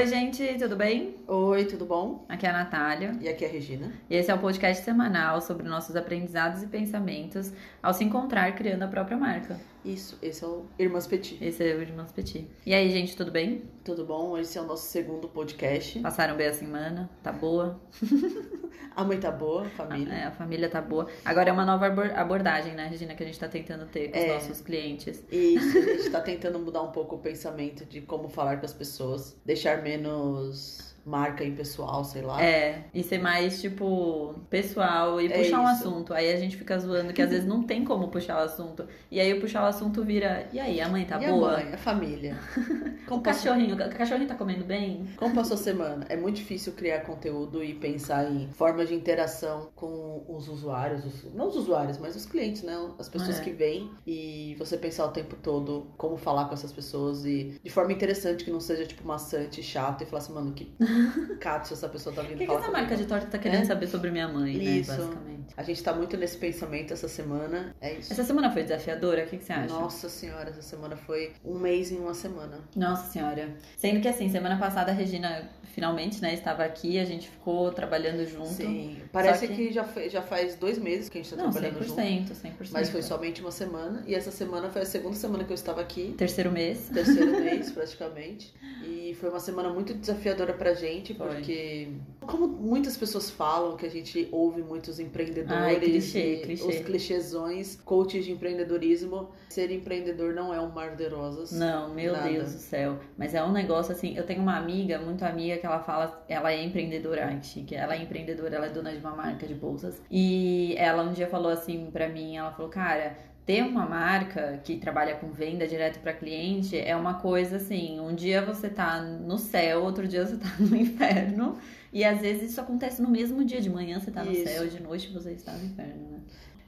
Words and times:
Oi, 0.00 0.06
gente, 0.06 0.42
tudo 0.58 0.76
bem? 0.76 1.14
Oi, 1.28 1.66
tudo 1.66 1.84
bom? 1.84 2.24
Aqui 2.26 2.46
é 2.46 2.48
a 2.48 2.54
Natália. 2.54 3.14
E 3.20 3.28
aqui 3.28 3.44
é 3.44 3.48
a 3.48 3.50
Regina. 3.50 3.92
E 4.08 4.16
esse 4.16 4.30
é 4.30 4.34
o 4.34 4.38
podcast 4.38 4.82
semanal 4.82 5.42
sobre 5.42 5.68
nossos 5.68 5.94
aprendizados 5.94 6.62
e 6.62 6.68
pensamentos 6.68 7.52
ao 7.82 7.92
se 7.92 8.02
encontrar 8.02 8.50
criando 8.54 8.82
a 8.82 8.88
própria 8.88 9.18
marca. 9.18 9.60
Isso, 9.84 10.18
esse 10.20 10.44
é 10.44 10.46
o 10.46 10.66
Irmãs 10.78 11.06
Petit. 11.06 11.42
Esse 11.42 11.66
é 11.66 11.74
o 11.74 11.80
Irmãs 11.80 12.12
Petit. 12.12 12.46
E 12.66 12.74
aí, 12.74 12.90
gente, 12.90 13.16
tudo 13.16 13.30
bem? 13.30 13.62
Tudo 13.82 14.04
bom? 14.04 14.36
Esse 14.36 14.58
é 14.58 14.60
o 14.60 14.66
nosso 14.66 14.86
segundo 14.86 15.28
podcast. 15.28 15.98
Passaram 16.00 16.36
bem 16.36 16.48
a 16.48 16.52
semana? 16.52 17.08
Tá 17.22 17.32
boa? 17.32 17.80
a 18.94 19.02
mãe 19.02 19.18
tá 19.18 19.30
boa, 19.30 19.62
a 19.62 19.70
família. 19.70 20.12
É, 20.12 20.24
a 20.24 20.30
família 20.30 20.68
tá 20.68 20.82
boa. 20.82 21.08
Agora 21.24 21.48
é 21.48 21.52
uma 21.52 21.64
nova 21.64 21.86
abordagem, 22.14 22.74
né, 22.74 22.88
Regina, 22.88 23.14
que 23.14 23.22
a 23.22 23.26
gente 23.26 23.38
tá 23.38 23.48
tentando 23.48 23.86
ter 23.86 24.10
com 24.10 24.18
é, 24.18 24.36
os 24.36 24.44
nossos 24.44 24.60
clientes. 24.60 25.24
Isso, 25.30 25.78
a 25.78 25.80
gente 25.96 26.10
tá 26.10 26.20
tentando 26.20 26.58
mudar 26.58 26.82
um 26.82 26.92
pouco 26.92 27.16
o 27.16 27.18
pensamento 27.18 27.86
de 27.86 28.02
como 28.02 28.28
falar 28.28 28.58
com 28.58 28.66
as 28.66 28.74
pessoas. 28.74 29.36
Deixar 29.46 29.82
menos 29.82 30.89
marca 31.04 31.44
impessoal, 31.44 32.04
sei 32.04 32.22
lá. 32.22 32.42
É, 32.42 32.84
e 32.94 33.02
ser 33.02 33.18
mais, 33.18 33.60
tipo, 33.60 34.34
pessoal 34.48 35.20
e 35.20 35.26
é 35.26 35.38
puxar 35.38 35.60
um 35.60 35.66
assunto. 35.66 36.12
Aí 36.12 36.32
a 36.32 36.36
gente 36.36 36.56
fica 36.56 36.78
zoando 36.78 37.12
que 37.12 37.22
às 37.22 37.30
vezes 37.30 37.46
não 37.46 37.62
tem 37.62 37.84
como 37.84 38.08
puxar 38.08 38.38
o 38.38 38.44
assunto. 38.44 38.86
E 39.10 39.20
aí 39.20 39.32
o 39.32 39.40
puxar 39.40 39.62
o 39.62 39.66
assunto 39.66 40.04
vira, 40.04 40.48
e 40.52 40.60
aí, 40.60 40.80
a 40.80 40.88
mãe 40.88 41.04
tá 41.04 41.20
e 41.22 41.26
boa? 41.26 41.54
A 41.54 41.64
mãe, 41.64 41.74
a 41.74 41.78
família. 41.78 42.38
o 43.08 43.20
cachorrinho, 43.20 43.74
o 43.74 43.90
cachorrinho 43.90 44.28
tá 44.28 44.34
comendo 44.34 44.64
bem? 44.64 45.06
Como 45.16 45.34
passou 45.34 45.54
a 45.54 45.58
semana? 45.58 46.06
É 46.08 46.16
muito 46.16 46.36
difícil 46.36 46.72
criar 46.72 47.00
conteúdo 47.00 47.62
e 47.62 47.74
pensar 47.74 48.30
em 48.30 48.48
formas 48.48 48.88
de 48.88 48.94
interação 48.94 49.70
com 49.74 50.24
os 50.28 50.48
usuários, 50.48 51.04
os, 51.04 51.34
não 51.34 51.48
os 51.48 51.56
usuários, 51.56 51.98
mas 51.98 52.14
os 52.16 52.26
clientes, 52.26 52.62
né? 52.62 52.76
As 52.98 53.08
pessoas 53.08 53.40
é. 53.40 53.42
que 53.42 53.50
vêm 53.50 53.90
e 54.06 54.54
você 54.58 54.76
pensar 54.76 55.06
o 55.06 55.10
tempo 55.10 55.36
todo 55.36 55.86
como 55.96 56.16
falar 56.16 56.46
com 56.46 56.54
essas 56.54 56.72
pessoas 56.72 57.24
e 57.24 57.58
de 57.62 57.70
forma 57.70 57.92
interessante, 57.92 58.44
que 58.44 58.50
não 58.50 58.60
seja, 58.60 58.86
tipo, 58.86 59.06
maçante, 59.06 59.62
chato 59.62 60.02
e 60.02 60.06
falar 60.06 60.22
assim, 60.22 60.32
mano, 60.32 60.52
que 60.52 60.72
Cato, 61.40 61.68
se 61.68 61.74
essa 61.74 61.88
pessoa 61.88 62.14
tá 62.14 62.22
vindo 62.22 62.38
que 62.38 62.46
falar 62.46 62.58
que 62.58 62.64
essa 62.64 62.72
marca 62.72 62.96
de 62.96 63.04
torta 63.06 63.26
tá 63.26 63.38
querendo 63.38 63.62
é? 63.62 63.64
saber 63.64 63.86
sobre 63.86 64.10
minha 64.10 64.28
mãe, 64.28 64.56
né, 64.56 64.64
isso. 64.64 64.90
né, 64.90 64.98
basicamente. 64.98 65.54
A 65.56 65.62
gente 65.62 65.82
tá 65.82 65.92
muito 65.92 66.16
nesse 66.16 66.36
pensamento 66.36 66.92
essa 66.92 67.08
semana, 67.08 67.74
é 67.80 67.94
isso. 67.94 68.12
Essa 68.12 68.24
semana 68.24 68.50
foi 68.50 68.62
desafiadora? 68.62 69.24
O 69.24 69.26
que, 69.26 69.38
que 69.38 69.44
você 69.44 69.52
acha? 69.52 69.74
Nossa 69.74 70.08
senhora, 70.08 70.50
essa 70.50 70.62
semana 70.62 70.96
foi 70.96 71.32
um 71.44 71.58
mês 71.58 71.90
em 71.90 71.98
uma 71.98 72.14
semana. 72.14 72.58
Nossa 72.76 73.10
senhora. 73.10 73.54
Sendo 73.76 74.00
que 74.00 74.08
assim, 74.08 74.28
semana 74.28 74.58
passada 74.58 74.90
a 74.90 74.94
Regina 74.94 75.48
finalmente, 75.72 76.20
né, 76.20 76.34
estava 76.34 76.64
aqui, 76.64 76.98
a 76.98 77.04
gente 77.04 77.28
ficou 77.28 77.70
trabalhando 77.72 78.26
junto. 78.26 78.48
Sim, 78.48 78.98
parece 79.12 79.48
que... 79.48 79.54
que, 79.54 79.72
já, 79.72 79.86
já 80.08 80.22
faz 80.22 80.54
dois 80.56 80.78
meses 80.78 81.08
que 81.08 81.18
a 81.18 81.22
gente 81.22 81.34
tá 81.34 81.42
Não, 81.42 81.50
trabalhando 81.50 81.80
100%, 81.80 81.86
junto. 81.86 82.34
100%. 82.34 82.68
Mas 82.72 82.88
foi 82.90 83.02
somente 83.02 83.40
uma 83.40 83.50
semana, 83.50 84.02
e 84.06 84.14
essa 84.14 84.30
semana 84.30 84.68
foi 84.70 84.82
a 84.82 84.86
segunda 84.86 85.16
semana 85.16 85.44
que 85.44 85.50
eu 85.50 85.54
estava 85.54 85.80
aqui. 85.80 86.14
Terceiro 86.16 86.50
mês. 86.50 86.88
Terceiro 86.92 87.32
mês, 87.40 87.70
praticamente. 87.70 88.52
E 88.84 89.16
foi 89.20 89.30
uma 89.30 89.40
semana 89.40 89.70
muito 89.70 89.94
desafiadora 89.94 90.52
pra 90.52 90.74
gente, 90.74 91.14
foi. 91.14 91.26
porque 91.26 91.88
como 92.26 92.46
muitas 92.46 92.96
pessoas 92.96 93.30
falam, 93.30 93.76
que 93.76 93.86
a 93.86 93.90
gente 93.90 94.28
ouve 94.30 94.62
muitos 94.62 95.00
empreendedores, 95.00 95.50
Ai, 95.52 95.80
clichê, 95.80 96.40
clichê. 96.44 96.64
os 96.64 96.76
clichêzões, 96.80 97.76
coaches 97.84 98.24
de 98.24 98.32
empreendedorismo, 98.32 99.30
ser 99.48 99.70
empreendedor 99.70 100.34
não 100.34 100.54
é 100.54 100.60
um 100.60 100.70
mar 100.70 100.94
de 100.94 101.08
rosas. 101.08 101.50
Não, 101.52 101.92
meu 101.94 102.12
nada. 102.12 102.28
Deus 102.28 102.52
do 102.52 102.58
céu. 102.58 102.98
Mas 103.16 103.34
é 103.34 103.42
um 103.42 103.52
negócio 103.52 103.92
assim, 103.92 104.16
eu 104.16 104.24
tenho 104.24 104.42
uma 104.42 104.56
amiga, 104.56 104.98
muito 104.98 105.24
amiga, 105.24 105.56
que 105.60 105.66
ela 105.66 105.80
fala, 105.80 106.24
ela 106.28 106.52
é 106.52 106.64
empreendedora, 106.64 107.38
chique, 107.42 107.74
ela 107.74 107.94
é 107.94 108.02
empreendedora, 108.02 108.56
ela 108.56 108.66
é 108.66 108.70
dona 108.70 108.90
de 108.90 108.98
uma 108.98 109.14
marca 109.14 109.46
de 109.46 109.54
bolsas. 109.54 110.02
E 110.10 110.74
ela 110.76 111.02
um 111.02 111.12
dia 111.12 111.28
falou 111.28 111.52
assim 111.52 111.90
pra 111.92 112.08
mim, 112.08 112.36
ela 112.36 112.50
falou, 112.50 112.70
cara, 112.70 113.16
ter 113.46 113.62
uma 113.62 113.86
marca 113.86 114.60
que 114.64 114.76
trabalha 114.76 115.16
com 115.16 115.30
venda 115.30 115.66
direto 115.66 116.00
para 116.00 116.12
cliente 116.12 116.78
é 116.78 116.96
uma 116.96 117.14
coisa 117.14 117.56
assim, 117.56 118.00
um 118.00 118.14
dia 118.14 118.42
você 118.42 118.68
tá 118.68 119.00
no 119.02 119.38
céu, 119.38 119.82
outro 119.82 120.08
dia 120.08 120.26
você 120.26 120.36
tá 120.38 120.48
no 120.58 120.76
inferno, 120.76 121.58
e 121.92 122.04
às 122.04 122.20
vezes 122.20 122.52
isso 122.52 122.60
acontece 122.60 123.02
no 123.02 123.10
mesmo 123.10 123.44
dia, 123.44 123.60
de 123.60 123.70
manhã 123.70 124.00
você 124.00 124.10
tá 124.10 124.24
no 124.24 124.32
isso. 124.32 124.44
céu, 124.44 124.66
de 124.68 124.82
noite 124.82 125.12
você 125.12 125.32
está 125.32 125.52
no 125.52 125.64
inferno, 125.64 126.10
né? 126.10 126.20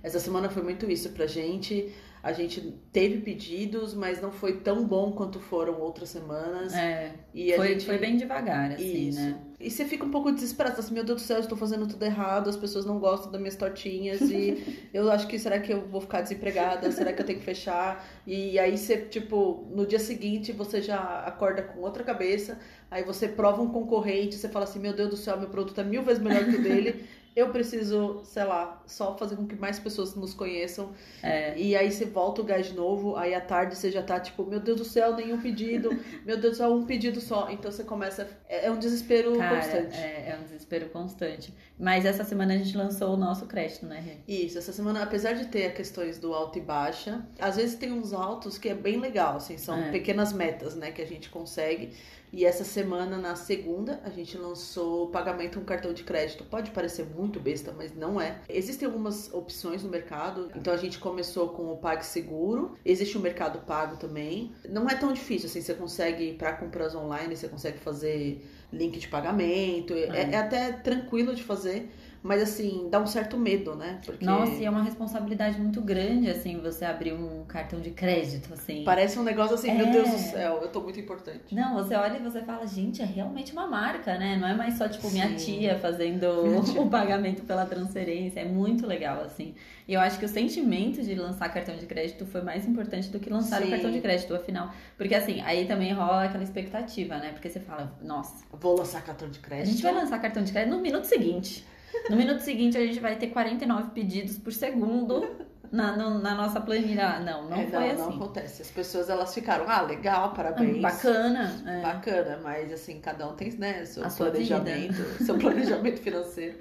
Essa 0.02 0.18
semana 0.18 0.50
foi 0.50 0.62
muito 0.62 0.90
isso 0.90 1.10
pra 1.10 1.26
gente. 1.26 1.92
A 2.22 2.32
gente 2.32 2.60
teve 2.92 3.20
pedidos, 3.20 3.94
mas 3.94 4.22
não 4.22 4.30
foi 4.30 4.58
tão 4.58 4.86
bom 4.86 5.10
quanto 5.10 5.40
foram 5.40 5.80
outras 5.80 6.08
semanas. 6.08 6.72
É. 6.72 7.14
E 7.34 7.52
foi, 7.54 7.68
gente... 7.70 7.84
foi 7.84 7.98
bem 7.98 8.16
devagar, 8.16 8.70
assim, 8.70 9.08
isso. 9.08 9.20
né? 9.20 9.40
E 9.58 9.68
você 9.68 9.84
fica 9.84 10.04
um 10.04 10.10
pouco 10.10 10.30
desesperado, 10.30 10.78
assim, 10.78 10.94
meu 10.94 11.02
Deus 11.02 11.22
do 11.22 11.24
céu, 11.24 11.38
eu 11.38 11.42
estou 11.42 11.58
fazendo 11.58 11.86
tudo 11.86 12.04
errado, 12.04 12.48
as 12.48 12.56
pessoas 12.56 12.84
não 12.84 13.00
gostam 13.00 13.30
das 13.30 13.40
minhas 13.40 13.56
tortinhas 13.56 14.20
e 14.22 14.88
eu 14.94 15.10
acho 15.10 15.26
que 15.26 15.36
será 15.36 15.58
que 15.58 15.72
eu 15.72 15.86
vou 15.88 16.00
ficar 16.00 16.20
desempregada? 16.20 16.90
Será 16.92 17.12
que 17.12 17.22
eu 17.22 17.26
tenho 17.26 17.40
que 17.40 17.44
fechar? 17.44 18.04
E 18.24 18.56
aí 18.56 18.78
você, 18.78 18.98
tipo, 18.98 19.66
no 19.70 19.84
dia 19.84 19.98
seguinte 19.98 20.52
você 20.52 20.80
já 20.80 21.24
acorda 21.26 21.62
com 21.62 21.80
outra 21.80 22.04
cabeça, 22.04 22.58
aí 22.88 23.02
você 23.02 23.28
prova 23.28 23.62
um 23.62 23.70
concorrente, 23.70 24.36
você 24.36 24.48
fala 24.48 24.64
assim, 24.64 24.78
meu 24.78 24.92
Deus 24.92 25.10
do 25.10 25.16
céu, 25.16 25.38
meu 25.38 25.48
produto 25.48 25.80
é 25.80 25.84
mil 25.84 26.02
vezes 26.02 26.22
melhor 26.22 26.44
que 26.44 26.56
o 26.56 26.62
dele. 26.62 27.04
eu 27.34 27.50
preciso, 27.50 28.20
sei 28.24 28.44
lá, 28.44 28.82
só 28.86 29.16
fazer 29.16 29.36
com 29.36 29.46
que 29.46 29.56
mais 29.56 29.78
pessoas 29.78 30.14
nos 30.14 30.34
conheçam. 30.34 30.92
É. 31.22 31.56
E 31.58 31.74
aí 31.74 31.90
você 31.90 32.04
volta 32.04 32.40
o 32.40 32.44
gás 32.44 32.66
de 32.66 32.74
novo, 32.74 33.16
aí 33.16 33.34
à 33.34 33.40
tarde 33.40 33.74
você 33.76 33.90
já 33.90 34.02
tá 34.02 34.20
tipo, 34.20 34.44
meu 34.44 34.60
Deus 34.60 34.78
do 34.78 34.84
céu, 34.84 35.14
nenhum 35.16 35.40
pedido, 35.40 35.90
meu 36.26 36.36
Deus 36.36 36.54
do 36.54 36.56
céu, 36.58 36.72
um 36.72 36.84
pedido 36.84 37.20
só. 37.20 37.48
Então 37.50 37.70
você 37.70 37.84
começa. 37.84 38.28
É, 38.48 38.66
é 38.66 38.70
um 38.70 38.78
desespero 38.78 39.36
Cara, 39.36 39.56
constante. 39.56 39.96
É, 39.96 40.28
é 40.30 40.38
um 40.38 40.42
desespero 40.42 40.88
constante. 40.90 41.54
Mas 41.78 42.04
essa 42.04 42.22
semana 42.24 42.54
a 42.54 42.58
gente 42.58 42.76
lançou 42.76 43.14
o 43.14 43.16
nosso 43.16 43.46
crédito, 43.46 43.86
né, 43.86 43.98
Rê? 44.00 44.16
Isso, 44.44 44.58
essa 44.58 44.72
semana, 44.72 45.02
apesar 45.02 45.32
de 45.32 45.46
ter 45.46 45.72
questões 45.74 46.18
do 46.18 46.32
alto 46.34 46.58
e 46.58 46.62
baixa, 46.62 47.26
às 47.38 47.56
vezes 47.56 47.74
tem 47.76 47.90
uns 47.92 48.12
altos 48.12 48.58
que 48.58 48.68
é 48.68 48.74
bem 48.74 49.00
legal, 49.00 49.36
assim, 49.36 49.56
são 49.58 49.76
É. 49.78 49.90
pequenas 49.90 50.32
metas, 50.32 50.76
né, 50.76 50.90
que 50.92 51.00
a 51.02 51.06
gente 51.06 51.28
consegue. 51.30 51.92
E 52.32 52.46
essa 52.46 52.64
semana, 52.64 53.18
na 53.18 53.36
segunda, 53.36 54.00
a 54.04 54.08
gente 54.08 54.38
lançou 54.38 55.04
o 55.04 55.08
pagamento 55.08 55.58
com 55.58 55.66
cartão 55.66 55.92
de 55.92 56.02
crédito. 56.02 56.44
Pode 56.44 56.70
parecer 56.70 57.04
muito 57.04 57.38
besta, 57.38 57.74
mas 57.76 57.94
não 57.94 58.18
é. 58.18 58.40
Existem 58.48 58.86
algumas 58.86 59.32
opções 59.34 59.82
no 59.82 59.90
mercado. 59.90 60.50
Então 60.56 60.72
a 60.72 60.78
gente 60.78 60.98
começou 60.98 61.50
com 61.50 61.70
o 61.70 61.76
PagSeguro. 61.76 62.74
Existe 62.84 63.18
o 63.18 63.20
Mercado 63.20 63.58
Pago 63.66 63.96
também. 63.96 64.54
Não 64.66 64.88
é 64.88 64.94
tão 64.94 65.12
difícil, 65.12 65.48
assim, 65.48 65.60
você 65.60 65.74
consegue, 65.74 66.32
para 66.32 66.54
compras 66.54 66.94
online, 66.94 67.36
você 67.36 67.48
consegue 67.48 67.78
fazer 67.78 68.42
link 68.72 68.98
de 68.98 69.08
pagamento. 69.08 69.92
É, 69.92 70.30
é 70.32 70.36
até 70.36 70.72
tranquilo 70.72 71.34
de 71.34 71.42
fazer. 71.42 71.90
Mas 72.22 72.40
assim, 72.40 72.88
dá 72.88 73.00
um 73.00 73.06
certo 73.06 73.36
medo, 73.36 73.74
né? 73.74 73.98
Porque... 74.06 74.24
Nossa, 74.24 74.52
e 74.52 74.64
é 74.64 74.70
uma 74.70 74.82
responsabilidade 74.84 75.60
muito 75.60 75.80
grande, 75.80 76.30
assim, 76.30 76.60
você 76.60 76.84
abrir 76.84 77.12
um 77.12 77.44
cartão 77.46 77.80
de 77.80 77.90
crédito, 77.90 78.54
assim. 78.54 78.84
Parece 78.84 79.18
um 79.18 79.24
negócio 79.24 79.54
assim, 79.56 79.70
É. 79.70 79.74
meu 79.74 79.90
Deus 79.90 80.08
do 80.08 80.18
céu, 80.18 80.60
eu 80.62 80.68
tô 80.68 80.80
muito 80.80 81.00
importante. 81.00 81.52
Não, 81.52 81.74
você 81.74 81.96
olha 81.96 82.18
e 82.18 82.22
você 82.22 82.40
fala, 82.42 82.64
gente, 82.66 83.02
é 83.02 83.04
realmente 83.04 83.52
uma 83.52 83.66
marca, 83.66 84.16
né? 84.18 84.36
Não 84.36 84.46
é 84.46 84.54
mais 84.54 84.78
só, 84.78 84.88
tipo, 84.88 85.10
minha 85.10 85.36
Sim. 85.36 85.58
tia 85.58 85.78
fazendo 85.80 86.42
Minha 86.46 86.62
tia. 86.62 86.80
o 86.80 86.88
pagamento 86.88 87.42
pela 87.42 87.66
transferência. 87.66 88.38
É 88.38 88.44
muito 88.44 88.86
legal, 88.86 89.22
assim. 89.24 89.54
E 89.88 89.94
eu 89.94 90.00
acho 90.00 90.16
que 90.18 90.24
o 90.24 90.28
sentimento 90.28 91.02
de 91.02 91.16
lançar 91.16 91.48
cartão 91.52 91.76
de 91.76 91.86
crédito 91.86 92.24
foi 92.24 92.40
mais 92.42 92.64
importante 92.68 93.08
do 93.08 93.18
que 93.18 93.28
lançar 93.28 93.60
o 93.60 93.64
Sim. 93.64 93.70
cartão 93.70 93.90
de 93.90 94.00
crédito, 94.00 94.32
afinal. 94.32 94.70
Porque, 94.96 95.14
assim, 95.16 95.40
aí 95.40 95.66
também 95.66 95.92
rola 95.92 96.24
aquela 96.24 96.44
expectativa, 96.44 97.16
né? 97.18 97.30
Porque 97.32 97.48
você 97.48 97.58
fala, 97.58 97.98
nossa, 98.00 98.44
Vou 98.52 98.78
lançar 98.78 99.02
cartão 99.02 99.28
de 99.28 99.40
a 99.40 99.42
crédito. 99.42 99.72
gente 99.72 99.82
vai 99.82 99.92
lançar 99.92 100.20
cartão 100.20 100.44
de 100.44 100.52
crédito 100.52 100.72
no 100.76 100.80
minuto 100.80 101.04
seguinte. 101.04 101.66
No 102.10 102.16
minuto 102.16 102.40
seguinte, 102.40 102.76
a 102.76 102.80
gente 102.84 103.00
vai 103.00 103.16
ter 103.16 103.28
49 103.28 103.90
pedidos 103.90 104.38
por 104.38 104.52
segundo 104.52 105.28
na, 105.70 105.96
no- 105.96 106.18
na 106.18 106.34
nossa 106.34 106.60
planilha. 106.60 107.18
Não, 107.20 107.48
não 107.48 107.56
É, 107.56 107.66
foi 107.66 107.78
não, 107.80 107.86
assim. 107.88 107.96
não 107.96 108.08
acontece. 108.10 108.62
As 108.62 108.70
pessoas 108.70 109.08
elas 109.08 109.32
ficaram, 109.32 109.64
ah, 109.68 109.80
legal, 109.82 110.32
parabéns. 110.34 110.80
Bacana. 110.82 111.62
é. 111.66 111.80
Bacana, 111.82 112.40
mas 112.42 112.72
assim, 112.72 113.00
cada 113.00 113.26
um 113.28 113.34
tem, 113.34 113.50
né, 113.52 113.84
seu 113.84 114.04
A 114.04 114.10
planejamento, 114.10 114.94
seu 115.24 115.36
planejamento 115.38 116.00
financeiro. 116.00 116.56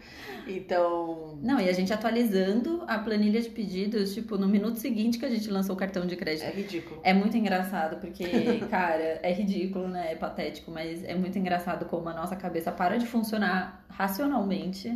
Então, 0.48 1.38
Não, 1.42 1.60
e 1.60 1.70
a 1.70 1.74
gente 1.74 1.94
atualizando 1.94 2.84
a 2.88 2.98
planilha 3.00 3.42
de 3.42 3.50
pedidos, 3.50 4.14
tipo, 4.14 4.38
no 4.38 4.48
minuto 4.48 4.78
seguinte 4.78 5.18
que 5.18 5.26
a 5.26 5.30
gente 5.30 5.50
lançou 5.50 5.76
o 5.76 5.78
cartão 5.78 6.06
de 6.06 6.16
crédito. 6.16 6.46
é 6.46 6.52
ridículo. 6.52 7.00
É 7.04 7.14
muito 7.14 7.36
engraçado, 7.38 7.98
porque, 8.00 8.26
cara, 8.72 9.20
é 9.22 9.32
ridículo, 9.34 9.88
né? 9.88 10.12
É 10.14 10.16
patético, 10.16 10.72
mas 10.72 11.04
é 11.04 11.16
muito 11.16 11.38
engraçado 11.38 11.86
como 11.86 12.08
a 12.10 12.14
nossa 12.14 12.36
cabeça 12.36 12.72
para 12.72 12.98
de 12.98 13.06
funcionar 13.06 13.86
racionalmente 13.90 14.90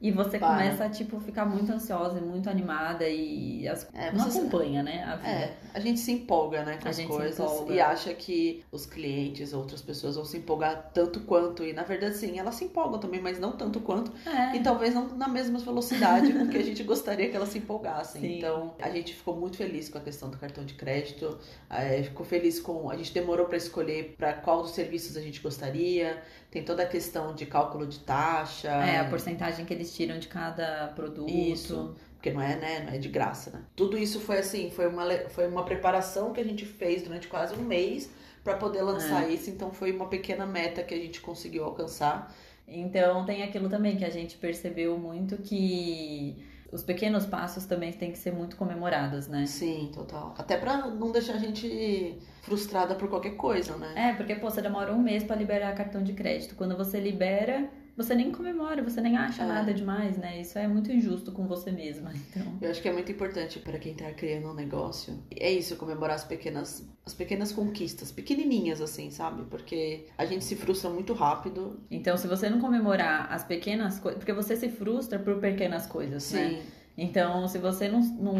e 0.00 0.10
você 0.12 0.38
Para. 0.38 0.48
começa 0.48 0.84
a, 0.84 0.88
tipo, 0.88 1.18
ficar 1.20 1.44
muito 1.44 1.72
ansiosa 1.72 2.18
e 2.18 2.22
muito 2.22 2.48
animada 2.48 3.08
e 3.08 3.66
as... 3.66 3.88
É, 3.94 4.12
não 4.12 4.24
acompanha, 4.26 4.82
né? 4.82 5.02
A 5.04 5.16
vida. 5.16 5.28
É, 5.28 5.56
a 5.74 5.80
gente 5.80 5.98
se 6.00 6.12
empolga, 6.12 6.64
né, 6.64 6.78
com 6.80 6.86
A 6.86 6.90
as 6.90 6.96
gente 6.96 7.10
se 7.10 7.16
coisas 7.16 7.38
empolga. 7.38 7.74
e 7.74 7.80
acha 7.80 8.14
que 8.14 8.64
os 8.70 8.86
clientes, 8.86 9.52
outras 9.52 9.82
pessoas 9.82 10.16
vão 10.16 10.24
se 10.24 10.36
empolgar 10.38 10.90
tanto 10.94 11.20
quanto 11.20 11.64
e 11.64 11.72
na 11.72 11.82
verdade 11.82 12.16
sim, 12.16 12.38
elas 12.38 12.54
se 12.54 12.64
empolgam 12.64 13.00
também, 13.00 13.20
mas 13.20 13.38
não 13.40 13.52
tanto 13.52 13.80
quanto 13.80 14.12
É. 14.28 14.56
e 14.56 14.60
talvez 14.60 14.94
não 14.94 15.08
na 15.16 15.26
mesma 15.28 15.58
velocidade 15.58 16.32
com 16.32 16.48
que 16.48 16.56
a 16.58 16.62
gente 16.62 16.82
gostaria 16.84 17.28
que 17.28 17.34
elas 17.36 17.48
se 17.48 17.58
empolgassem. 17.58 18.20
Sim. 18.20 18.38
Então, 18.38 18.74
a 18.80 18.90
gente 18.90 19.14
ficou 19.14 19.34
muito 19.36 19.56
feliz 19.56 19.88
com 19.88 19.98
a 19.98 20.00
questão 20.00 20.30
do 20.30 20.36
cartão 20.38 20.64
de 20.64 20.74
crédito, 20.74 21.38
é, 21.68 22.02
ficou 22.04 22.24
feliz 22.24 22.60
com. 22.60 22.88
A 22.90 22.96
gente 22.96 23.12
demorou 23.12 23.46
para 23.46 23.56
escolher 23.56 24.14
para 24.16 24.32
qual 24.32 24.62
dos 24.62 24.70
serviços 24.72 25.16
a 25.16 25.20
gente 25.20 25.40
gostaria, 25.40 26.22
tem 26.50 26.62
toda 26.64 26.82
a 26.82 26.86
questão 26.86 27.34
de 27.34 27.44
cálculo 27.46 27.86
de 27.86 27.98
taxa. 28.00 28.68
É, 28.68 28.98
a 29.00 29.04
porcentagem 29.04 29.64
que 29.66 29.74
eles 29.74 29.87
tiram 29.94 30.18
de 30.18 30.28
cada 30.28 30.88
produto. 30.94 31.30
Isso. 31.30 31.94
porque 32.14 32.32
não 32.32 32.40
é, 32.40 32.56
né, 32.56 32.84
não 32.86 32.92
é 32.92 32.98
de 32.98 33.08
graça, 33.08 33.50
né? 33.50 33.62
Tudo 33.76 33.96
isso 33.96 34.20
foi 34.20 34.38
assim, 34.38 34.70
foi 34.70 34.88
uma, 34.88 35.04
foi 35.28 35.46
uma 35.46 35.64
preparação 35.64 36.32
que 36.32 36.40
a 36.40 36.44
gente 36.44 36.64
fez 36.64 37.02
durante 37.02 37.28
quase 37.28 37.54
um 37.54 37.62
mês 37.62 38.10
para 38.42 38.56
poder 38.56 38.82
lançar 38.82 39.28
é. 39.28 39.32
isso, 39.32 39.50
então 39.50 39.70
foi 39.70 39.92
uma 39.92 40.06
pequena 40.06 40.46
meta 40.46 40.82
que 40.82 40.94
a 40.94 40.98
gente 40.98 41.20
conseguiu 41.20 41.64
alcançar. 41.64 42.34
Então 42.66 43.24
tem 43.24 43.42
aquilo 43.42 43.68
também 43.68 43.96
que 43.96 44.04
a 44.04 44.10
gente 44.10 44.36
percebeu 44.36 44.98
muito 44.98 45.36
que 45.38 46.36
os 46.70 46.82
pequenos 46.82 47.24
passos 47.24 47.64
também 47.64 47.92
têm 47.92 48.12
que 48.12 48.18
ser 48.18 48.32
muito 48.32 48.56
comemorados, 48.56 49.26
né? 49.26 49.46
Sim, 49.46 49.90
total. 49.92 50.34
Até 50.36 50.56
pra 50.56 50.86
não 50.86 51.10
deixar 51.10 51.34
a 51.34 51.38
gente 51.38 52.18
frustrada 52.42 52.94
por 52.94 53.08
qualquer 53.08 53.36
coisa, 53.36 53.76
né? 53.76 54.10
É, 54.10 54.12
porque, 54.12 54.34
pô, 54.34 54.50
você 54.50 54.60
demora 54.60 54.92
um 54.92 55.02
mês 55.02 55.24
para 55.24 55.36
liberar 55.36 55.74
cartão 55.74 56.02
de 56.02 56.12
crédito. 56.12 56.54
Quando 56.54 56.76
você 56.76 57.00
libera, 57.00 57.70
você 57.98 58.14
nem 58.14 58.30
comemora, 58.30 58.80
você 58.80 59.00
nem 59.00 59.16
acha 59.16 59.42
é. 59.42 59.46
nada 59.46 59.74
demais, 59.74 60.16
né? 60.16 60.40
Isso 60.40 60.56
é 60.56 60.68
muito 60.68 60.92
injusto 60.92 61.32
com 61.32 61.48
você 61.48 61.72
mesma, 61.72 62.12
então. 62.30 62.46
Eu 62.62 62.70
acho 62.70 62.80
que 62.80 62.88
é 62.88 62.92
muito 62.92 63.10
importante 63.10 63.58
para 63.58 63.76
quem 63.76 63.92
tá 63.92 64.10
criando 64.12 64.48
um 64.48 64.54
negócio. 64.54 65.18
É 65.34 65.50
isso, 65.50 65.74
comemorar 65.74 66.14
as 66.14 66.24
pequenas 66.24 66.88
as 67.04 67.14
pequenas 67.14 67.50
conquistas, 67.50 68.12
pequenininhas 68.12 68.80
assim, 68.80 69.10
sabe? 69.10 69.42
Porque 69.46 70.06
a 70.16 70.26
gente 70.26 70.44
se 70.44 70.54
frustra 70.54 70.90
muito 70.90 71.12
rápido. 71.12 71.80
Então, 71.90 72.16
se 72.16 72.28
você 72.28 72.48
não 72.48 72.60
comemorar 72.60 73.32
as 73.32 73.42
pequenas 73.42 73.98
coisas, 73.98 74.18
porque 74.18 74.32
você 74.32 74.54
se 74.54 74.68
frustra 74.68 75.18
por 75.18 75.40
pequenas 75.40 75.86
coisas, 75.86 76.30
né? 76.32 76.48
Sim. 76.50 76.56
né? 76.56 76.62
Então, 77.00 77.46
se 77.46 77.58
você 77.58 77.88
não, 77.88 78.00
não, 78.00 78.34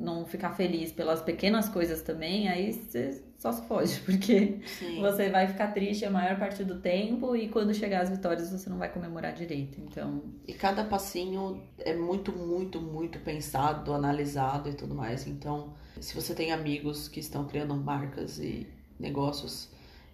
não 0.00 0.24
ficar 0.24 0.50
feliz 0.52 0.90
pelas 0.90 1.20
pequenas 1.20 1.68
coisas 1.68 2.00
também, 2.02 2.48
aí 2.48 2.72
você 2.72 3.22
só 3.36 3.52
se 3.52 3.62
foge, 3.66 4.00
porque 4.04 4.58
Sim. 4.78 5.00
você 5.00 5.28
vai 5.28 5.46
ficar 5.46 5.68
triste 5.68 6.04
a 6.04 6.10
maior 6.10 6.38
parte 6.38 6.64
do 6.64 6.80
tempo 6.80 7.36
e 7.36 7.48
quando 7.48 7.74
chegar 7.74 8.02
as 8.02 8.10
vitórias 8.10 8.50
você 8.50 8.68
não 8.70 8.78
vai 8.78 8.88
comemorar 8.90 9.32
direito. 9.34 9.80
Então. 9.80 10.22
E 10.48 10.54
cada 10.54 10.84
passinho 10.84 11.62
é 11.78 11.94
muito, 11.94 12.32
muito, 12.32 12.80
muito 12.80 13.18
pensado, 13.20 13.92
analisado 13.92 14.70
e 14.70 14.74
tudo 14.74 14.94
mais. 14.94 15.26
Então, 15.26 15.74
se 16.00 16.14
você 16.14 16.34
tem 16.34 16.50
amigos 16.50 17.08
que 17.08 17.20
estão 17.20 17.46
criando 17.46 17.74
marcas 17.76 18.38
e 18.38 18.66
negócios, 18.98 19.68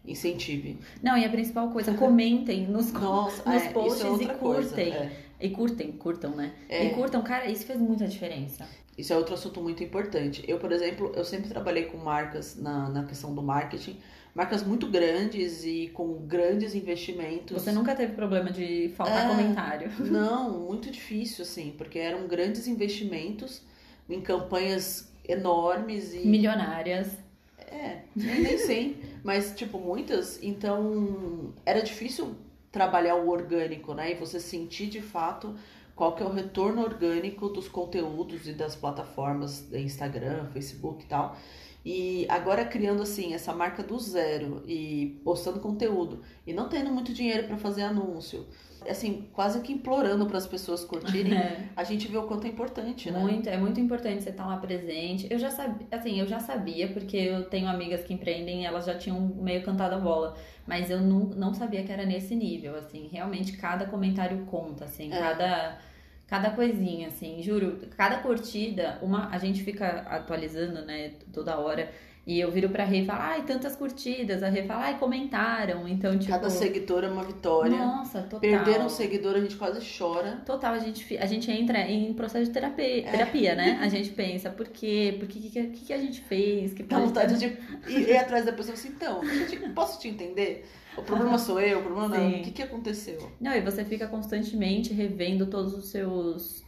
incentive. 0.06 0.78
Não, 1.02 1.16
e 1.16 1.24
a 1.24 1.28
principal 1.28 1.70
coisa, 1.70 1.94
comentem 1.94 2.66
nos, 2.66 2.92
Nossa, 2.92 3.48
nos 3.50 3.62
é, 3.62 3.68
posts 3.70 4.04
é 4.04 4.08
e 4.08 4.28
curtem. 4.34 4.38
Coisa, 4.38 4.80
é. 4.80 5.25
E 5.40 5.50
curtem, 5.50 5.92
curtam, 5.92 6.34
né? 6.34 6.52
É. 6.68 6.86
E 6.86 6.90
curtam, 6.90 7.22
cara, 7.22 7.46
isso 7.46 7.66
fez 7.66 7.78
muita 7.78 8.06
diferença. 8.06 8.66
Isso 8.96 9.12
é 9.12 9.16
outro 9.16 9.34
assunto 9.34 9.60
muito 9.60 9.84
importante. 9.84 10.42
Eu, 10.48 10.58
por 10.58 10.72
exemplo, 10.72 11.12
eu 11.14 11.24
sempre 11.24 11.48
trabalhei 11.48 11.84
com 11.84 11.98
marcas 11.98 12.56
na, 12.56 12.88
na 12.88 13.04
questão 13.04 13.34
do 13.34 13.42
marketing, 13.42 13.98
marcas 14.34 14.62
muito 14.62 14.86
grandes 14.86 15.64
e 15.64 15.90
com 15.92 16.14
grandes 16.26 16.74
investimentos. 16.74 17.62
Você 17.62 17.72
nunca 17.72 17.94
teve 17.94 18.14
problema 18.14 18.50
de 18.50 18.90
faltar 18.96 19.26
é, 19.26 19.28
comentário? 19.28 19.90
Não, 20.00 20.60
muito 20.60 20.90
difícil, 20.90 21.44
assim, 21.44 21.74
porque 21.76 21.98
eram 21.98 22.26
grandes 22.26 22.66
investimentos 22.66 23.62
em 24.08 24.20
campanhas 24.20 25.12
enormes 25.28 26.14
e. 26.14 26.26
Milionárias. 26.26 27.18
É, 27.58 28.02
nem 28.14 28.56
sei, 28.58 28.96
mas 29.22 29.52
tipo, 29.54 29.78
muitas. 29.78 30.42
Então, 30.42 31.52
era 31.66 31.82
difícil 31.82 32.34
trabalhar 32.76 33.14
o 33.14 33.30
orgânico, 33.30 33.94
né? 33.94 34.12
E 34.12 34.14
você 34.14 34.38
sentir 34.38 34.88
de 34.88 35.00
fato 35.00 35.54
qual 35.94 36.14
que 36.14 36.22
é 36.22 36.26
o 36.26 36.30
retorno 36.30 36.82
orgânico 36.82 37.48
dos 37.48 37.68
conteúdos 37.68 38.46
e 38.46 38.52
das 38.52 38.76
plataformas 38.76 39.62
de 39.62 39.80
Instagram, 39.80 40.44
Facebook 40.52 41.02
e 41.02 41.06
tal. 41.06 41.34
E 41.88 42.26
agora 42.28 42.64
criando 42.64 43.00
assim 43.00 43.32
essa 43.32 43.54
marca 43.54 43.80
do 43.80 43.96
zero 43.96 44.60
e 44.66 45.20
postando 45.22 45.60
conteúdo 45.60 46.20
e 46.44 46.52
não 46.52 46.68
tendo 46.68 46.90
muito 46.90 47.12
dinheiro 47.12 47.46
para 47.46 47.56
fazer 47.56 47.82
anúncio, 47.82 48.44
assim, 48.90 49.28
quase 49.32 49.60
que 49.60 49.72
implorando 49.72 50.26
para 50.26 50.36
as 50.36 50.48
pessoas 50.48 50.84
curtirem, 50.84 51.34
é. 51.38 51.68
a 51.76 51.84
gente 51.84 52.08
vê 52.08 52.18
o 52.18 52.24
quanto 52.24 52.44
é 52.44 52.50
importante, 52.50 53.08
né? 53.08 53.20
Muito, 53.20 53.48
é 53.48 53.56
muito 53.56 53.78
importante 53.78 54.24
você 54.24 54.30
estar 54.30 54.42
tá 54.42 54.48
lá 54.48 54.56
presente. 54.56 55.28
Eu 55.30 55.38
já 55.38 55.48
sabia, 55.48 55.86
assim, 55.92 56.18
eu 56.18 56.26
já 56.26 56.40
sabia 56.40 56.88
porque 56.88 57.16
eu 57.16 57.44
tenho 57.48 57.68
amigas 57.68 58.02
que 58.02 58.12
empreendem, 58.12 58.62
e 58.62 58.66
elas 58.66 58.84
já 58.84 58.98
tinham 58.98 59.20
meio 59.20 59.62
cantado 59.62 59.94
a 59.94 59.98
bola, 59.98 60.36
mas 60.66 60.90
eu 60.90 61.00
não, 61.00 61.20
não 61.20 61.54
sabia 61.54 61.84
que 61.84 61.92
era 61.92 62.04
nesse 62.04 62.34
nível, 62.34 62.74
assim, 62.74 63.08
realmente 63.12 63.56
cada 63.56 63.86
comentário 63.86 64.44
conta, 64.46 64.86
assim, 64.86 65.12
é. 65.12 65.20
cada 65.20 65.78
cada 66.26 66.50
coisinha, 66.50 67.08
assim, 67.08 67.42
juro, 67.42 67.78
cada 67.96 68.18
curtida, 68.18 68.98
uma, 69.02 69.28
a 69.30 69.38
gente 69.38 69.62
fica 69.62 70.00
atualizando, 70.02 70.84
né, 70.84 71.14
toda 71.32 71.58
hora. 71.58 71.90
E 72.26 72.40
eu 72.40 72.50
viro 72.50 72.68
pra 72.68 72.82
Rê 72.84 73.02
e 73.02 73.06
falo, 73.06 73.20
ai, 73.22 73.42
tantas 73.44 73.76
curtidas. 73.76 74.42
A 74.42 74.48
Rê 74.48 74.64
fala, 74.64 74.86
ai, 74.86 74.98
comentaram. 74.98 75.86
Então, 75.86 76.18
tipo. 76.18 76.32
Cada 76.32 76.50
seguidor 76.50 77.04
é 77.04 77.08
uma 77.08 77.22
vitória. 77.22 77.78
Nossa, 77.78 78.22
total. 78.22 78.40
Perder 78.40 78.80
um 78.80 78.88
seguidor, 78.88 79.36
a 79.36 79.40
gente 79.40 79.54
quase 79.54 79.80
chora. 79.96 80.42
Total, 80.44 80.74
a 80.74 80.78
gente, 80.80 81.16
a 81.18 81.26
gente 81.26 81.48
entra 81.52 81.78
em 81.88 82.12
processo 82.14 82.46
de 82.46 82.50
terapia, 82.50 83.06
é. 83.06 83.10
terapia 83.12 83.54
né? 83.54 83.78
A 83.86 83.88
gente 83.88 84.10
pensa, 84.10 84.50
por 84.50 84.66
quê? 84.66 85.14
Por 85.20 85.28
que, 85.28 85.38
que, 85.38 85.66
que 85.68 85.92
a 85.92 85.98
gente 85.98 86.20
fez? 86.22 86.72
Que 86.72 86.82
Dá 86.82 86.98
vontade 86.98 87.38
de 87.38 87.56
ir, 87.88 88.16
atrás 88.16 88.44
da 88.44 88.52
pessoa 88.52 88.74
assim, 88.74 88.88
então, 88.88 89.20
posso 89.72 90.00
te 90.00 90.08
entender? 90.08 90.66
O 90.96 91.02
problema 91.02 91.38
sou 91.38 91.60
eu, 91.60 91.78
o 91.78 91.82
problema 91.82 92.08
não. 92.08 92.28
O 92.28 92.42
que, 92.42 92.50
que 92.50 92.62
aconteceu? 92.62 93.30
Não, 93.40 93.54
e 93.54 93.60
você 93.60 93.84
fica 93.84 94.08
constantemente 94.08 94.92
revendo 94.92 95.46
todos 95.46 95.74
os 95.74 95.88
seus 95.90 96.64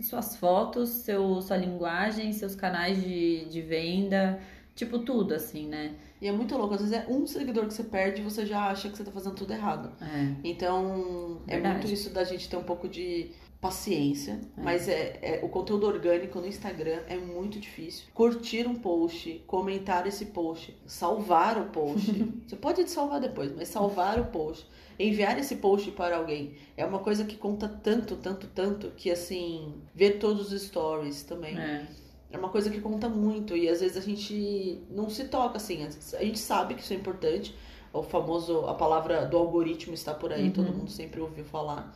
suas 0.00 0.36
fotos, 0.36 0.90
seu, 0.90 1.40
sua 1.40 1.56
linguagem, 1.56 2.32
seus 2.32 2.54
canais 2.54 3.02
de, 3.02 3.44
de 3.46 3.62
venda, 3.62 4.40
tipo 4.74 4.98
tudo, 5.00 5.34
assim, 5.34 5.66
né? 5.66 5.94
E 6.20 6.26
é 6.26 6.32
muito 6.32 6.56
louco, 6.56 6.74
às 6.74 6.80
vezes 6.80 6.96
é 6.96 7.06
um 7.08 7.26
seguidor 7.26 7.66
que 7.66 7.74
você 7.74 7.84
perde 7.84 8.20
e 8.20 8.24
você 8.24 8.46
já 8.46 8.68
acha 8.68 8.88
que 8.88 8.96
você 8.96 9.04
tá 9.04 9.10
fazendo 9.10 9.34
tudo 9.34 9.52
errado. 9.52 9.92
É. 10.00 10.34
Então, 10.44 11.42
é 11.46 11.54
Verdade. 11.54 11.74
é 11.74 11.78
muito 11.78 11.92
isso 11.92 12.10
da 12.10 12.24
gente 12.24 12.48
ter 12.48 12.56
um 12.56 12.62
pouco 12.62 12.88
de 12.88 13.32
paciência, 13.60 14.40
é. 14.58 14.60
mas 14.60 14.88
é, 14.88 15.18
é, 15.22 15.40
o 15.42 15.48
conteúdo 15.48 15.86
orgânico 15.86 16.40
no 16.40 16.46
Instagram 16.48 17.00
é 17.06 17.16
muito 17.16 17.60
difícil. 17.60 18.06
Curtir 18.12 18.66
um 18.66 18.74
post, 18.74 19.42
comentar 19.46 20.06
esse 20.06 20.26
post, 20.26 20.76
salvar 20.84 21.60
o 21.60 21.66
post. 21.66 22.12
Você 22.46 22.56
pode 22.56 22.90
salvar 22.90 23.20
depois, 23.20 23.54
mas 23.54 23.68
salvar 23.68 24.18
o 24.18 24.24
post, 24.26 24.66
enviar 24.98 25.38
esse 25.38 25.56
post 25.56 25.92
para 25.92 26.16
alguém 26.16 26.54
é 26.76 26.84
uma 26.84 26.98
coisa 26.98 27.24
que 27.24 27.36
conta 27.36 27.68
tanto, 27.68 28.16
tanto, 28.16 28.48
tanto 28.48 28.90
que 28.96 29.10
assim 29.10 29.74
ver 29.94 30.18
todos 30.18 30.52
os 30.52 30.62
stories 30.62 31.22
também. 31.22 31.56
É. 31.56 31.86
É 32.32 32.38
uma 32.38 32.48
coisa 32.48 32.70
que 32.70 32.80
conta 32.80 33.08
muito 33.08 33.56
e 33.56 33.68
às 33.68 33.80
vezes 33.80 33.96
a 33.96 34.00
gente 34.00 34.80
não 34.90 35.08
se 35.10 35.24
toca 35.24 35.58
assim. 35.58 35.84
A 35.84 36.24
gente 36.24 36.38
sabe 36.38 36.74
que 36.74 36.82
isso 36.82 36.92
é 36.92 36.96
importante. 36.96 37.54
O 37.92 38.02
famoso, 38.02 38.66
a 38.66 38.74
palavra 38.74 39.26
do 39.26 39.36
algoritmo 39.36 39.92
está 39.92 40.14
por 40.14 40.32
aí, 40.32 40.44
uhum. 40.44 40.52
todo 40.52 40.72
mundo 40.72 40.90
sempre 40.90 41.20
ouviu 41.20 41.44
falar 41.44 41.94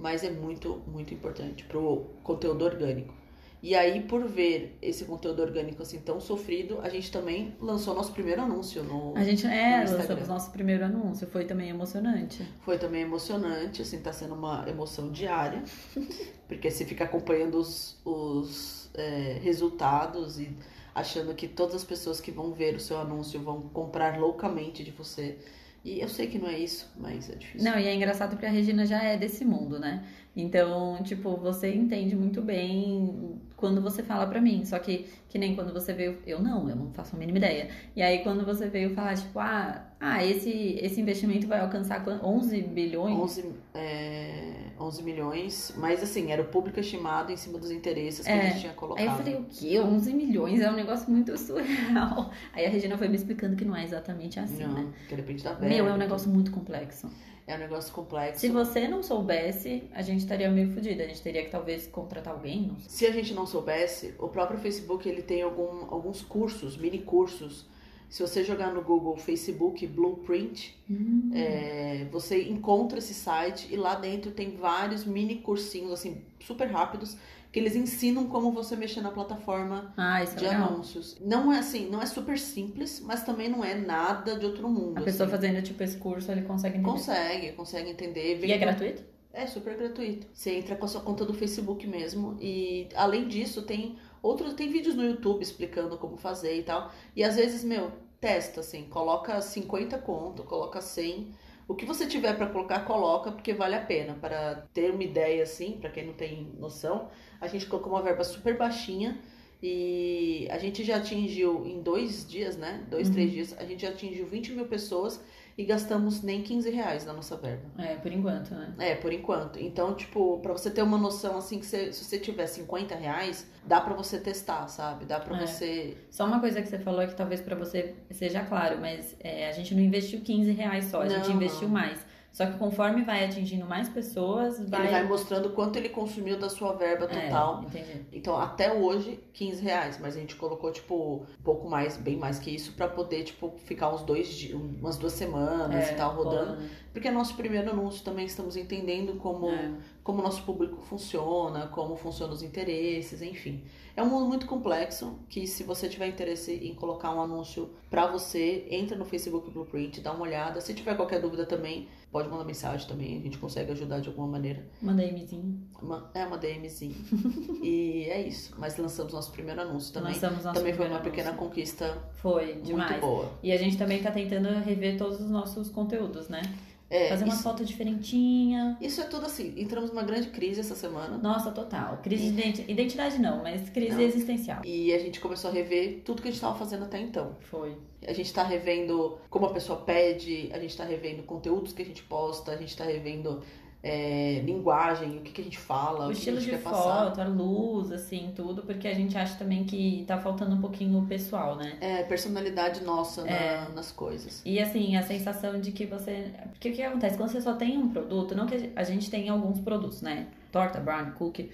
mas 0.00 0.24
é 0.24 0.30
muito, 0.30 0.82
muito 0.86 1.12
importante 1.12 1.64
para 1.64 1.78
o 1.78 2.06
conteúdo 2.22 2.64
orgânico. 2.64 3.14
E 3.62 3.74
aí, 3.74 4.00
por 4.00 4.26
ver 4.26 4.78
esse 4.80 5.04
conteúdo 5.04 5.42
orgânico 5.42 5.82
assim 5.82 6.00
tão 6.00 6.18
sofrido, 6.18 6.80
a 6.82 6.88
gente 6.88 7.12
também 7.12 7.54
lançou 7.60 7.94
nosso 7.94 8.10
primeiro 8.10 8.40
anúncio 8.40 8.82
no 8.82 9.14
A 9.14 9.22
gente 9.22 9.46
é, 9.46 9.84
lançamos 9.84 10.28
nosso 10.28 10.50
primeiro 10.50 10.82
anúncio, 10.86 11.26
foi 11.26 11.44
também 11.44 11.68
emocionante. 11.68 12.42
Foi 12.60 12.78
também 12.78 13.02
emocionante, 13.02 13.82
assim, 13.82 14.00
tá 14.00 14.14
sendo 14.14 14.34
uma 14.34 14.66
emoção 14.66 15.10
diária, 15.12 15.62
porque 16.48 16.70
você 16.70 16.86
fica 16.86 17.04
acompanhando 17.04 17.58
os, 17.58 18.00
os 18.02 18.79
é, 18.94 19.38
resultados 19.42 20.38
e 20.38 20.50
achando 20.94 21.34
que 21.34 21.46
todas 21.48 21.74
as 21.76 21.84
pessoas 21.84 22.20
que 22.20 22.30
vão 22.30 22.52
ver 22.52 22.74
o 22.74 22.80
seu 22.80 22.98
anúncio 22.98 23.40
vão 23.40 23.62
comprar 23.62 24.18
loucamente 24.18 24.82
de 24.82 24.90
você. 24.90 25.38
E 25.84 26.00
eu 26.00 26.08
sei 26.08 26.26
que 26.26 26.38
não 26.38 26.48
é 26.48 26.58
isso, 26.58 26.90
mas 26.98 27.30
é 27.30 27.34
difícil. 27.36 27.70
Não, 27.70 27.78
e 27.78 27.86
é 27.86 27.94
engraçado 27.94 28.30
porque 28.30 28.44
a 28.44 28.50
Regina 28.50 28.84
já 28.84 29.02
é 29.02 29.16
desse 29.16 29.44
mundo, 29.44 29.78
né? 29.78 30.04
Então, 30.36 31.02
tipo, 31.02 31.36
você 31.36 31.74
entende 31.74 32.14
muito 32.14 32.42
bem 32.42 33.40
quando 33.60 33.80
você 33.80 34.02
fala 34.02 34.26
pra 34.26 34.40
mim. 34.40 34.64
Só 34.64 34.78
que, 34.78 35.06
que 35.28 35.38
nem 35.38 35.54
quando 35.54 35.72
você 35.72 35.92
veio. 35.92 36.18
Eu 36.26 36.40
não, 36.40 36.68
eu 36.68 36.74
não 36.74 36.90
faço 36.92 37.14
a 37.14 37.18
mínima 37.18 37.38
ideia. 37.38 37.68
E 37.94 38.02
aí, 38.02 38.20
quando 38.20 38.44
você 38.44 38.68
veio 38.68 38.90
falar, 38.94 39.14
tipo, 39.14 39.38
ah, 39.38 39.84
ah 40.00 40.24
esse, 40.24 40.78
esse 40.80 41.00
investimento 41.00 41.46
vai 41.46 41.60
alcançar 41.60 42.02
11 42.24 42.62
bilhões? 42.62 43.16
11, 43.16 43.54
é, 43.74 44.54
11 44.80 45.02
milhões. 45.02 45.74
Mas, 45.76 46.02
assim, 46.02 46.32
era 46.32 46.40
o 46.40 46.46
público 46.46 46.80
estimado 46.80 47.30
em 47.30 47.36
cima 47.36 47.58
dos 47.58 47.70
interesses 47.70 48.26
que 48.26 48.32
é, 48.32 48.40
a 48.40 48.44
gente 48.46 48.60
tinha 48.60 48.72
colocado. 48.72 49.06
Aí 49.06 49.12
eu 49.12 49.16
falei, 49.16 49.34
o 49.36 49.44
quê? 49.44 49.78
11 49.78 50.12
milhões 50.14 50.60
é 50.60 50.70
um 50.70 50.74
negócio 50.74 51.10
muito 51.10 51.36
surreal. 51.36 52.30
Aí 52.52 52.64
a 52.64 52.70
Regina 52.70 52.96
foi 52.96 53.08
me 53.08 53.16
explicando 53.16 53.54
que 53.54 53.64
não 53.64 53.76
é 53.76 53.84
exatamente 53.84 54.40
assim, 54.40 54.64
não, 54.64 54.72
né? 54.72 54.92
Que 55.08 55.14
depende 55.14 55.44
da 55.44 55.54
Meu, 55.58 55.86
é 55.86 55.92
um 55.92 55.98
negócio 55.98 56.30
muito 56.30 56.50
complexo. 56.50 57.10
É 57.50 57.56
um 57.56 57.58
negócio 57.58 57.92
complexo. 57.92 58.40
Se 58.40 58.48
você 58.48 58.86
não 58.86 59.02
soubesse, 59.02 59.82
a 59.92 60.02
gente 60.02 60.20
estaria 60.20 60.48
meio 60.48 60.72
fodido. 60.72 61.02
A 61.02 61.06
gente 61.06 61.20
teria 61.20 61.44
que 61.44 61.50
talvez 61.50 61.84
contratar 61.84 62.32
alguém. 62.32 62.76
Se 62.86 63.04
a 63.06 63.10
gente 63.10 63.34
não 63.34 63.44
soubesse, 63.44 64.14
o 64.20 64.28
próprio 64.28 64.56
Facebook 64.60 65.08
ele 65.08 65.20
tem 65.20 65.42
algum, 65.42 65.92
alguns 65.92 66.22
cursos, 66.22 66.76
mini 66.76 67.00
cursos. 67.00 67.66
Se 68.08 68.22
você 68.22 68.44
jogar 68.44 68.72
no 68.72 68.82
Google 68.82 69.16
Facebook 69.16 69.84
Blueprint, 69.84 70.78
hum. 70.88 71.30
é, 71.34 72.06
você 72.12 72.44
encontra 72.44 73.00
esse 73.00 73.14
site 73.14 73.66
e 73.68 73.76
lá 73.76 73.96
dentro 73.96 74.30
tem 74.30 74.56
vários 74.56 75.04
mini 75.04 75.36
cursinhos 75.36 75.90
assim 75.90 76.22
super 76.38 76.68
rápidos 76.68 77.16
que 77.52 77.58
eles 77.58 77.74
ensinam 77.74 78.26
como 78.28 78.52
você 78.52 78.76
mexer 78.76 79.00
na 79.00 79.10
plataforma 79.10 79.92
ah, 79.96 80.22
de 80.22 80.44
é 80.44 80.54
anúncios. 80.54 81.16
Não 81.20 81.52
é 81.52 81.58
assim, 81.58 81.90
não 81.90 82.00
é 82.00 82.06
super 82.06 82.38
simples, 82.38 83.00
mas 83.00 83.24
também 83.24 83.48
não 83.48 83.64
é 83.64 83.74
nada 83.74 84.38
de 84.38 84.46
outro 84.46 84.68
mundo. 84.68 84.98
A 84.98 85.02
pessoa 85.02 85.26
assim. 85.26 85.36
fazendo 85.36 85.62
tipo 85.62 85.82
esse 85.82 85.96
curso, 85.96 86.30
ele 86.30 86.42
consegue 86.42 86.78
entender. 86.78 86.90
Consegue, 86.90 87.52
consegue 87.52 87.90
entender. 87.90 88.44
e 88.44 88.52
é 88.52 88.58
gratuito? 88.58 89.02
É 89.32 89.46
super 89.46 89.76
gratuito. 89.76 90.26
Você 90.32 90.56
entra 90.56 90.76
com 90.76 90.84
a 90.84 90.88
sua 90.88 91.00
conta 91.00 91.24
do 91.24 91.34
Facebook 91.34 91.86
mesmo 91.86 92.36
e 92.40 92.88
além 92.94 93.28
disso 93.28 93.62
tem 93.62 93.96
outros 94.22 94.54
tem 94.54 94.68
vídeos 94.68 94.94
no 94.94 95.04
YouTube 95.04 95.42
explicando 95.42 95.96
como 95.98 96.16
fazer 96.16 96.58
e 96.58 96.62
tal. 96.62 96.92
E 97.14 97.22
às 97.22 97.36
vezes, 97.36 97.64
meu, 97.64 97.92
testa 98.20 98.60
assim, 98.60 98.84
coloca 98.84 99.40
50 99.40 99.98
conto, 99.98 100.42
coloca 100.42 100.80
100 100.80 101.28
o 101.70 101.74
que 101.76 101.86
você 101.86 102.04
tiver 102.04 102.36
para 102.36 102.48
colocar, 102.48 102.80
coloca, 102.80 103.30
porque 103.30 103.54
vale 103.54 103.76
a 103.76 103.80
pena. 103.80 104.14
Para 104.20 104.66
ter 104.74 104.90
uma 104.90 105.04
ideia 105.04 105.44
assim, 105.44 105.78
para 105.80 105.88
quem 105.88 106.04
não 106.04 106.14
tem 106.14 106.52
noção, 106.58 107.08
a 107.40 107.46
gente 107.46 107.66
colocou 107.66 107.92
uma 107.92 108.02
verba 108.02 108.24
super 108.24 108.58
baixinha 108.58 109.20
e 109.62 110.48
a 110.50 110.58
gente 110.58 110.82
já 110.82 110.96
atingiu 110.96 111.66
em 111.66 111.82
dois 111.82 112.26
dias, 112.26 112.56
né? 112.56 112.82
Dois, 112.88 113.08
uhum. 113.08 113.14
três 113.14 113.30
dias, 113.30 113.56
a 113.58 113.64
gente 113.64 113.82
já 113.82 113.90
atingiu 113.90 114.26
20 114.26 114.52
mil 114.52 114.66
pessoas 114.66 115.22
e 115.58 115.64
gastamos 115.64 116.22
nem 116.22 116.42
15 116.42 116.70
reais 116.70 117.04
na 117.04 117.12
nossa 117.12 117.36
verba. 117.36 117.62
É, 117.76 117.94
por 117.96 118.10
enquanto, 118.10 118.54
né? 118.54 118.72
É, 118.78 118.94
por 118.94 119.12
enquanto. 119.12 119.58
Então, 119.58 119.94
tipo, 119.94 120.38
pra 120.38 120.52
você 120.52 120.70
ter 120.70 120.80
uma 120.80 120.96
noção, 120.96 121.36
assim, 121.36 121.58
que 121.58 121.66
você, 121.66 121.92
se 121.92 122.02
você 122.02 122.18
tiver 122.18 122.46
50 122.46 122.94
reais, 122.94 123.46
dá 123.66 123.78
pra 123.80 123.92
você 123.92 124.18
testar, 124.18 124.66
sabe? 124.68 125.04
Dá 125.04 125.20
pra 125.20 125.36
é. 125.36 125.46
você... 125.46 125.98
Só 126.10 126.24
uma 126.24 126.40
coisa 126.40 126.62
que 126.62 126.68
você 126.68 126.78
falou 126.78 127.02
é 127.02 127.06
que 127.06 127.14
talvez 127.14 127.42
pra 127.42 127.54
você 127.54 127.94
seja 128.10 128.42
claro, 128.42 128.78
mas 128.80 129.14
é, 129.20 129.48
a 129.48 129.52
gente 129.52 129.74
não 129.74 129.82
investiu 129.82 130.22
15 130.22 130.50
reais 130.52 130.86
só, 130.86 131.02
a 131.02 131.04
não, 131.04 131.16
gente 131.16 131.32
investiu 131.32 131.68
não. 131.68 131.74
mais. 131.74 131.98
Só 132.32 132.46
que 132.46 132.56
conforme 132.58 133.02
vai 133.02 133.24
atingindo 133.24 133.66
mais 133.66 133.88
pessoas, 133.88 134.58
vai... 134.68 134.82
Ele 134.82 134.90
vai 134.90 135.08
mostrando 135.08 135.50
quanto 135.50 135.76
ele 135.76 135.88
consumiu 135.88 136.38
da 136.38 136.48
sua 136.48 136.72
verba 136.74 137.06
é, 137.06 137.08
total. 137.08 137.62
É, 137.62 137.66
entendi. 137.66 138.06
Então, 138.12 138.36
até 138.36 138.72
hoje, 138.72 139.18
15 139.32 139.62
reais. 139.62 139.98
Mas 140.00 140.16
a 140.16 140.20
gente 140.20 140.36
colocou, 140.36 140.70
tipo, 140.70 141.26
um 141.38 141.42
pouco 141.42 141.68
mais, 141.68 141.96
bem 141.96 142.16
mais 142.16 142.38
que 142.38 142.54
isso, 142.54 142.72
para 142.74 142.88
poder, 142.88 143.24
tipo, 143.24 143.54
ficar 143.64 143.92
uns 143.92 144.02
dois 144.02 144.28
dias, 144.28 144.54
umas 144.54 144.96
duas 144.96 145.12
semanas 145.12 145.88
é, 145.88 145.92
e 145.92 145.96
tal, 145.96 146.14
rodando. 146.14 146.62
Porque 146.92 147.08
é 147.08 147.10
nosso 147.10 147.34
primeiro 147.34 147.70
anúncio 147.70 148.04
também, 148.04 148.26
estamos 148.26 148.56
entendendo 148.56 149.14
como 149.14 149.50
é. 149.50 149.72
Como 150.02 150.20
o 150.20 150.22
nosso 150.22 150.42
público 150.42 150.80
funciona, 150.82 151.66
como 151.68 151.96
funcionam 151.96 152.34
os 152.34 152.42
interesses, 152.42 153.20
enfim. 153.20 153.62
É 153.96 154.02
um 154.02 154.08
mundo 154.08 154.26
muito 154.26 154.46
complexo 154.46 155.18
que 155.28 155.46
se 155.46 155.62
você 155.62 155.88
tiver 155.88 156.06
interesse 156.06 156.52
em 156.52 156.74
colocar 156.74 157.14
um 157.14 157.20
anúncio 157.20 157.70
para 157.90 158.06
você, 158.06 158.66
entra 158.70 158.96
no 158.96 159.04
Facebook 159.04 159.50
Blueprint, 159.50 160.00
dá 160.00 160.12
uma 160.12 160.22
olhada. 160.22 160.60
Se 160.60 160.72
tiver 160.72 160.96
qualquer 160.96 161.20
dúvida 161.20 161.44
também, 161.44 161.88
pode 162.10 162.28
mandar 162.28 162.44
mensagem 162.44 162.88
também, 162.88 163.18
a 163.18 163.20
gente 163.20 163.36
consegue 163.36 163.72
ajudar 163.72 164.00
de 164.00 164.08
alguma 164.08 164.26
maneira. 164.26 164.66
Manda 164.80 165.04
DMzinho. 165.06 165.60
Uma, 165.82 166.10
é, 166.14 166.24
uma 166.24 166.38
DMzinho. 166.38 166.94
e 167.62 168.04
é 168.08 168.22
isso. 168.22 168.54
Mas 168.58 168.76
lançamos 168.78 169.12
nosso 169.12 169.32
primeiro 169.32 169.60
anúncio 169.60 169.92
também. 169.92 170.12
Lançamos 170.14 170.44
nosso 170.44 170.58
também 170.58 170.72
foi 170.72 170.86
uma 170.86 170.96
anúncio. 170.96 171.10
pequena 171.10 171.36
conquista. 171.36 171.98
Foi, 172.14 172.54
demais. 172.62 172.90
Muito 172.92 173.00
boa. 173.02 173.30
E 173.42 173.52
a 173.52 173.56
gente 173.56 173.76
também 173.76 174.02
tá 174.02 174.10
tentando 174.10 174.48
rever 174.60 174.96
todos 174.96 175.20
os 175.20 175.30
nossos 175.30 175.68
conteúdos, 175.68 176.28
né? 176.28 176.42
É, 176.90 177.08
Fazer 177.08 177.24
uma 177.24 177.34
isso, 177.34 177.42
foto 177.44 177.64
diferentinha. 177.64 178.76
Isso 178.80 179.00
é 179.00 179.04
tudo 179.04 179.24
assim. 179.24 179.54
Entramos 179.56 179.90
numa 179.90 180.02
grande 180.02 180.28
crise 180.30 180.58
essa 180.58 180.74
semana. 180.74 181.16
Nossa, 181.16 181.52
total. 181.52 181.98
Crise 182.02 182.32
de 182.32 182.68
identidade 182.68 183.20
não, 183.20 183.44
mas 183.44 183.70
crise 183.70 183.94
não. 183.94 184.02
existencial. 184.02 184.60
E 184.64 184.92
a 184.92 184.98
gente 184.98 185.20
começou 185.20 185.50
a 185.50 185.52
rever 185.52 186.02
tudo 186.04 186.20
que 186.20 186.26
a 186.26 186.30
gente 186.32 186.38
estava 186.38 186.58
fazendo 186.58 186.84
até 186.84 187.00
então. 187.00 187.36
Foi. 187.42 187.76
A 188.04 188.12
gente 188.12 188.26
está 188.26 188.42
revendo 188.42 189.18
como 189.30 189.46
a 189.46 189.52
pessoa 189.52 189.78
pede, 189.80 190.50
a 190.52 190.58
gente 190.58 190.70
está 190.70 190.84
revendo 190.84 191.22
conteúdos 191.22 191.72
que 191.72 191.82
a 191.82 191.84
gente 191.84 192.02
posta, 192.02 192.50
a 192.50 192.56
gente 192.56 192.70
está 192.70 192.84
revendo 192.84 193.40
é, 193.82 194.42
linguagem, 194.44 195.18
o 195.18 195.20
que, 195.22 195.32
que 195.32 195.40
a 195.40 195.44
gente 195.44 195.58
fala, 195.58 196.06
o, 196.06 196.08
o 196.08 196.12
estilo 196.12 196.38
de 196.38 196.56
foto, 196.58 197.10
passar. 197.10 197.26
a 197.26 197.28
luz, 197.28 197.90
assim, 197.90 198.30
tudo, 198.36 198.62
porque 198.62 198.86
a 198.86 198.94
gente 198.94 199.16
acha 199.16 199.36
também 199.38 199.64
que 199.64 200.04
tá 200.06 200.18
faltando 200.18 200.54
um 200.54 200.60
pouquinho 200.60 200.98
o 200.98 201.06
pessoal, 201.06 201.56
né? 201.56 201.78
É, 201.80 202.02
personalidade 202.02 202.84
nossa 202.84 203.22
é. 203.22 203.62
na, 203.62 203.68
nas 203.70 203.90
coisas. 203.90 204.42
E 204.44 204.60
assim, 204.60 204.96
a 204.96 205.02
sensação 205.02 205.58
de 205.58 205.72
que 205.72 205.86
você. 205.86 206.30
Porque 206.50 206.70
o 206.70 206.72
que 206.74 206.82
acontece? 206.82 207.16
Quando 207.16 207.30
você 207.30 207.40
só 207.40 207.54
tem 207.54 207.78
um 207.78 207.88
produto, 207.88 208.34
não 208.34 208.46
que 208.46 208.70
a 208.76 208.84
gente 208.84 209.10
tem 209.10 209.28
alguns 209.30 209.60
produtos, 209.60 210.02
né? 210.02 210.26
Torta, 210.52 210.78
brownie, 210.78 211.12
cookie. 211.12 211.50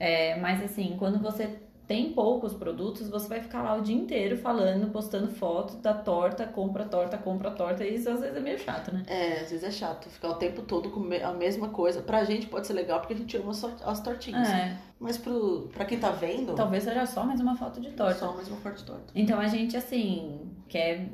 É, 0.00 0.36
mas 0.36 0.62
assim, 0.62 0.96
quando 0.98 1.20
você 1.20 1.58
tem 1.88 2.12
poucos 2.12 2.52
produtos, 2.52 3.08
você 3.08 3.26
vai 3.26 3.40
ficar 3.40 3.62
lá 3.62 3.74
o 3.74 3.80
dia 3.80 3.96
inteiro 3.96 4.36
falando, 4.36 4.92
postando 4.92 5.28
foto 5.28 5.78
da 5.78 5.94
torta, 5.94 6.46
compra 6.46 6.84
torta, 6.84 7.16
compra 7.16 7.50
torta, 7.50 7.82
e 7.82 7.94
isso 7.94 8.10
às 8.10 8.20
vezes 8.20 8.36
é 8.36 8.40
meio 8.40 8.58
chato, 8.58 8.92
né? 8.92 9.02
É, 9.06 9.40
às 9.40 9.50
vezes 9.50 9.64
é 9.64 9.70
chato 9.70 10.10
ficar 10.10 10.28
o 10.28 10.34
tempo 10.34 10.60
todo 10.60 10.90
com 10.90 11.00
a 11.00 11.32
mesma 11.32 11.70
coisa. 11.70 12.02
Pra 12.02 12.24
gente 12.24 12.46
pode 12.46 12.66
ser 12.66 12.74
legal 12.74 13.00
porque 13.00 13.14
a 13.14 13.16
gente 13.16 13.34
ama 13.38 13.52
as 13.86 14.00
tortinhas. 14.00 14.48
É. 14.50 14.76
Mas 15.00 15.16
pro, 15.16 15.68
pra 15.72 15.84
quem 15.84 15.98
tá 15.98 16.10
vendo. 16.10 16.54
Talvez 16.54 16.82
seja 16.82 17.06
só 17.06 17.24
mais 17.24 17.40
uma 17.40 17.56
foto 17.56 17.80
de 17.80 17.90
torta. 17.92 18.18
Só 18.18 18.32
mais 18.34 18.48
uma 18.48 18.56
foto 18.58 18.76
de 18.76 18.84
torta. 18.84 19.12
Então 19.14 19.38
a 19.38 19.46
gente, 19.46 19.76
assim, 19.76 20.40
quer 20.68 21.08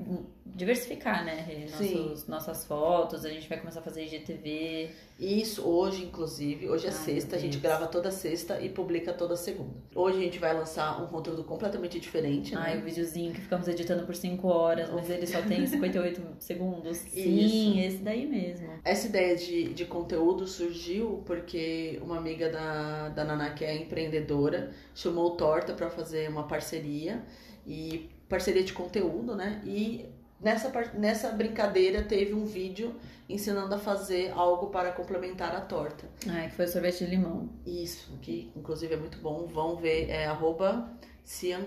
diversificar, 0.55 1.25
né? 1.25 1.67
Nossos, 1.71 2.29
nossas 2.29 2.65
fotos, 2.65 3.25
a 3.25 3.29
gente 3.29 3.49
vai 3.49 3.59
começar 3.59 3.81
a 3.81 3.83
fazer 3.83 4.05
IGTV. 4.05 4.91
Isso, 5.19 5.63
hoje, 5.63 6.05
inclusive, 6.05 6.69
hoje 6.69 6.87
é 6.87 6.91
Ai, 6.91 6.95
sexta, 6.95 7.37
a 7.37 7.39
gente 7.39 7.59
grava 7.59 7.87
toda 7.87 8.11
sexta 8.11 8.61
e 8.61 8.69
publica 8.69 9.13
toda 9.13 9.37
segunda. 9.37 9.75
Hoje 9.95 10.19
a 10.19 10.21
gente 10.21 10.39
vai 10.39 10.53
lançar 10.55 11.03
um 11.03 11.07
conteúdo 11.07 11.43
completamente 11.45 11.99
diferente, 11.99 12.55
né? 12.55 12.61
Ai, 12.65 12.79
o 12.79 12.83
videozinho 12.83 13.33
que 13.33 13.41
ficamos 13.41 13.67
editando 13.67 14.05
por 14.05 14.15
5 14.15 14.47
horas, 14.47 14.91
mas 14.91 15.11
ele 15.11 15.27
só 15.27 15.41
tem 15.43 15.67
58 15.67 16.23
segundos. 16.39 16.99
Sim, 16.99 17.77
Isso. 17.77 17.79
esse 17.79 17.97
daí 17.99 18.27
mesmo. 18.27 18.69
Essa 18.85 19.07
ideia 19.07 19.37
de, 19.37 19.73
de 19.73 19.85
conteúdo 19.85 20.47
surgiu 20.47 21.23
porque 21.27 21.99
uma 22.03 22.17
amiga 22.19 22.51
da, 22.51 23.09
da 23.09 23.25
Naná, 23.25 23.51
que 23.51 23.65
é 23.75 23.83
empreendedora, 23.83 24.73
chamou 24.95 25.27
o 25.27 25.37
Torta 25.37 25.75
para 25.75 25.91
fazer 25.91 26.29
uma 26.29 26.45
parceria 26.45 27.23
e 27.67 28.11
parceria 28.29 28.65
de 28.65 28.73
conteúdo, 28.73 29.35
né? 29.35 29.63
E 29.65 30.07
Nessa, 30.45 30.71
nessa 30.93 31.31
brincadeira 31.31 32.03
teve 32.03 32.35
um 32.35 32.45
vídeo 32.45 32.95
ensinando 33.27 33.75
a 33.75 33.79
fazer 33.79 34.31
algo 34.33 34.67
para 34.67 34.93
complementar 34.93 35.55
a 35.57 35.61
torta. 35.63 36.07
Ah, 36.29 36.47
que 36.47 36.55
foi 36.55 36.67
sorvete 36.67 36.99
de 36.99 37.11
limão. 37.11 37.49
Isso, 37.65 38.19
que 38.21 38.53
inclusive 38.55 38.93
é 38.93 38.97
muito 38.99 39.17
bom. 39.19 39.47
Vão 39.47 39.77
ver, 39.77 40.11
é 40.11 40.27
arroba 40.27 40.93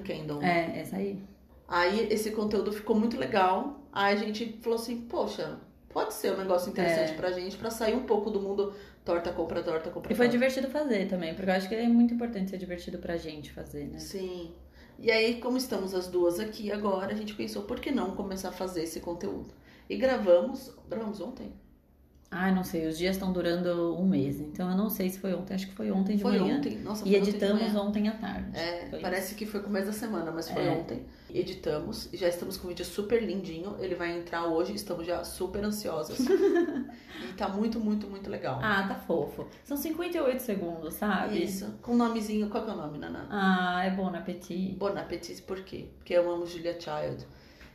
Kendall. 0.03 0.43
É, 0.43 0.79
essa 0.79 0.97
aí. 0.97 1.19
Aí 1.67 2.07
esse 2.13 2.29
conteúdo 2.29 2.71
ficou 2.71 2.95
muito 2.95 3.17
legal. 3.17 3.81
Aí 3.91 4.13
a 4.13 4.17
gente 4.17 4.59
falou 4.61 4.77
assim, 4.77 5.01
poxa, 5.01 5.59
pode 5.89 6.13
ser 6.13 6.33
um 6.33 6.37
negócio 6.37 6.69
interessante 6.69 7.13
é. 7.13 7.15
pra 7.15 7.31
gente, 7.31 7.57
pra 7.57 7.71
sair 7.71 7.95
um 7.95 8.03
pouco 8.03 8.29
do 8.29 8.39
mundo 8.39 8.75
torta, 9.07 9.31
compra, 9.31 9.63
torta, 9.63 9.89
compra. 9.89 10.11
E 10.11 10.15
foi 10.15 10.27
divertido 10.27 10.67
fazer 10.67 11.07
também, 11.07 11.33
porque 11.33 11.49
eu 11.49 11.55
acho 11.55 11.69
que 11.69 11.75
é 11.75 11.87
muito 11.87 12.13
importante 12.13 12.49
ser 12.49 12.57
divertido 12.57 12.97
pra 12.97 13.15
gente 13.15 13.53
fazer, 13.53 13.87
né? 13.87 13.99
Sim. 13.99 14.53
E 14.99 15.09
aí, 15.09 15.39
como 15.39 15.55
estamos 15.55 15.93
as 15.93 16.07
duas 16.07 16.41
aqui 16.41 16.69
agora, 16.71 17.13
a 17.13 17.15
gente 17.15 17.33
pensou, 17.33 17.63
por 17.63 17.79
que 17.79 17.89
não 17.89 18.15
começar 18.15 18.49
a 18.49 18.51
fazer 18.51 18.83
esse 18.83 18.99
conteúdo? 18.99 19.53
E 19.89 19.95
gravamos, 19.95 20.75
gravamos 20.89 21.21
ontem? 21.21 21.53
Ah, 22.29 22.51
não 22.51 22.63
sei, 22.63 22.85
os 22.87 22.97
dias 22.97 23.15
estão 23.15 23.31
durando 23.31 23.95
um 23.97 24.05
mês, 24.05 24.41
então 24.41 24.69
eu 24.69 24.75
não 24.75 24.89
sei 24.89 25.09
se 25.09 25.17
foi 25.17 25.33
ontem, 25.33 25.53
acho 25.53 25.67
que 25.67 25.73
foi 25.73 25.89
ontem 25.91 26.17
de 26.17 26.21
foi 26.21 26.37
manhã. 26.37 26.57
Ontem. 26.57 26.77
Nossa, 26.79 27.03
foi 27.03 27.11
e 27.11 27.15
editamos 27.15 27.73
ontem, 27.73 28.09
à 28.09 28.11
tarde. 28.11 28.49
É, 28.53 28.99
parece 29.01 29.27
isso. 29.27 29.35
que 29.35 29.45
foi 29.45 29.61
começo 29.61 29.87
da 29.87 29.93
semana, 29.93 30.29
mas 30.29 30.49
foi 30.49 30.61
é. 30.61 30.71
ontem. 30.71 31.05
Editamos, 31.33 32.09
já 32.13 32.27
estamos 32.27 32.57
com 32.57 32.67
um 32.67 32.69
vídeo 32.69 32.83
super 32.83 33.23
lindinho, 33.23 33.77
ele 33.79 33.95
vai 33.95 34.17
entrar 34.17 34.45
hoje, 34.45 34.73
estamos 34.73 35.07
já 35.07 35.23
super 35.23 35.63
ansiosas. 35.63 36.19
e 36.27 37.33
tá 37.37 37.47
muito, 37.47 37.79
muito, 37.79 38.07
muito 38.07 38.29
legal. 38.29 38.59
Ah, 38.61 38.85
tá 38.85 38.95
fofo. 38.95 39.47
São 39.63 39.77
58 39.77 40.41
segundos, 40.41 40.95
sabe? 40.95 41.41
Isso, 41.41 41.75
com 41.81 41.93
um 41.93 41.97
nomezinho, 41.97 42.49
qual 42.49 42.65
que 42.65 42.69
é 42.69 42.73
o 42.73 42.77
nome, 42.77 42.97
Naná? 42.97 43.25
Ah, 43.29 43.85
é 43.85 43.89
Bon 43.91 44.13
Appetit. 44.13 44.75
Bon 44.75 44.97
Appetit, 44.97 45.41
por 45.43 45.61
quê? 45.61 45.87
Porque 45.97 46.13
eu 46.13 46.29
amo 46.29 46.45
Julia 46.45 46.77
Child. 46.77 47.25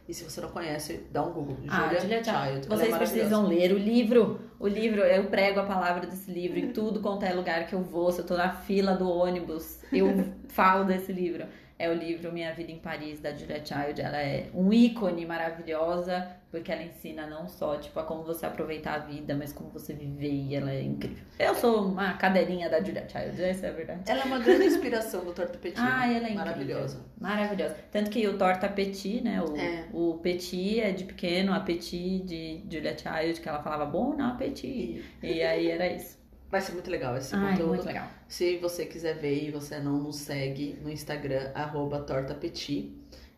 E 0.08 0.12
se 0.12 0.24
você 0.24 0.40
não 0.40 0.48
conhece, 0.50 1.06
dá 1.12 1.22
um 1.22 1.32
Google. 1.32 1.56
Ah, 1.68 1.84
Julia, 1.84 2.00
Julia 2.00 2.24
Child. 2.24 2.68
Vocês 2.68 2.92
é 2.92 2.98
precisam 2.98 3.46
ler 3.46 3.72
o 3.72 3.78
livro. 3.78 4.40
O 4.58 4.66
livro, 4.66 5.00
eu 5.02 5.24
prego 5.24 5.60
a 5.60 5.64
palavra 5.64 6.06
desse 6.06 6.30
livro 6.30 6.58
em 6.58 6.72
tudo 6.72 7.00
quanto 7.00 7.24
é 7.24 7.32
lugar 7.32 7.66
que 7.66 7.74
eu 7.74 7.82
vou. 7.82 8.10
Se 8.10 8.20
eu 8.20 8.26
tô 8.26 8.36
na 8.36 8.52
fila 8.52 8.94
do 8.94 9.08
ônibus, 9.08 9.78
eu 9.92 10.08
falo 10.48 10.84
desse 10.84 11.12
livro. 11.12 11.46
É 11.82 11.88
o 11.88 11.94
livro 11.94 12.30
Minha 12.30 12.52
Vida 12.52 12.70
em 12.70 12.78
Paris, 12.78 13.18
da 13.18 13.34
Julia 13.34 13.60
Child. 13.64 14.00
Ela 14.00 14.22
é 14.22 14.48
um 14.54 14.72
ícone 14.72 15.26
maravilhosa, 15.26 16.28
porque 16.48 16.70
ela 16.70 16.84
ensina 16.84 17.26
não 17.26 17.48
só, 17.48 17.76
tipo, 17.76 17.98
a 17.98 18.04
como 18.04 18.22
você 18.22 18.46
aproveitar 18.46 18.94
a 18.94 18.98
vida, 18.98 19.34
mas 19.34 19.52
como 19.52 19.68
você 19.70 19.92
viver, 19.92 20.30
e 20.30 20.54
ela 20.54 20.70
é 20.70 20.80
incrível. 20.80 21.24
Eu 21.40 21.56
sou 21.56 21.84
uma 21.84 22.12
cadeirinha 22.12 22.70
da 22.70 22.80
Julia 22.80 23.04
Child, 23.08 23.42
essa 23.42 23.66
é 23.66 23.70
a 23.70 23.72
verdade. 23.72 24.02
Ela 24.06 24.20
é 24.20 24.24
uma 24.26 24.38
grande 24.38 24.66
inspiração 24.66 25.24
do 25.24 25.32
Torta 25.32 25.58
Petit. 25.58 25.80
Ah, 25.80 26.08
ela 26.08 26.28
é 26.28 26.34
Maravilhosa. 26.34 26.98
Incrível. 26.98 27.12
Maravilhosa. 27.18 27.76
Tanto 27.90 28.10
que 28.10 28.28
o 28.28 28.38
Torta 28.38 28.68
Petit, 28.68 29.20
né, 29.20 29.42
o, 29.42 29.56
é. 29.56 29.88
o 29.92 30.18
Petit 30.18 30.78
é 30.78 30.92
de 30.92 31.02
pequeno, 31.02 31.52
a 31.52 31.58
Petit 31.58 32.20
de 32.20 32.62
Julia 32.70 32.96
Child, 32.96 33.40
que 33.40 33.48
ela 33.48 33.60
falava, 33.60 33.86
bom, 33.86 34.14
não, 34.14 34.36
Petit. 34.36 35.02
E 35.20 35.42
aí 35.42 35.68
era 35.68 35.88
isso. 35.88 36.21
Vai 36.52 36.60
ser 36.60 36.72
muito 36.72 36.90
legal 36.90 37.16
esse 37.16 37.34
Ai, 37.34 37.52
conteúdo. 37.52 37.68
muito 37.70 37.86
legal. 37.86 38.06
Se 38.28 38.58
você 38.58 38.84
quiser 38.84 39.16
ver 39.18 39.42
e 39.48 39.50
você 39.50 39.78
não 39.80 39.98
nos 40.02 40.16
segue 40.16 40.78
no 40.82 40.90
Instagram, 40.90 41.50
arroba 41.54 41.98
tortapetit, 42.00 42.92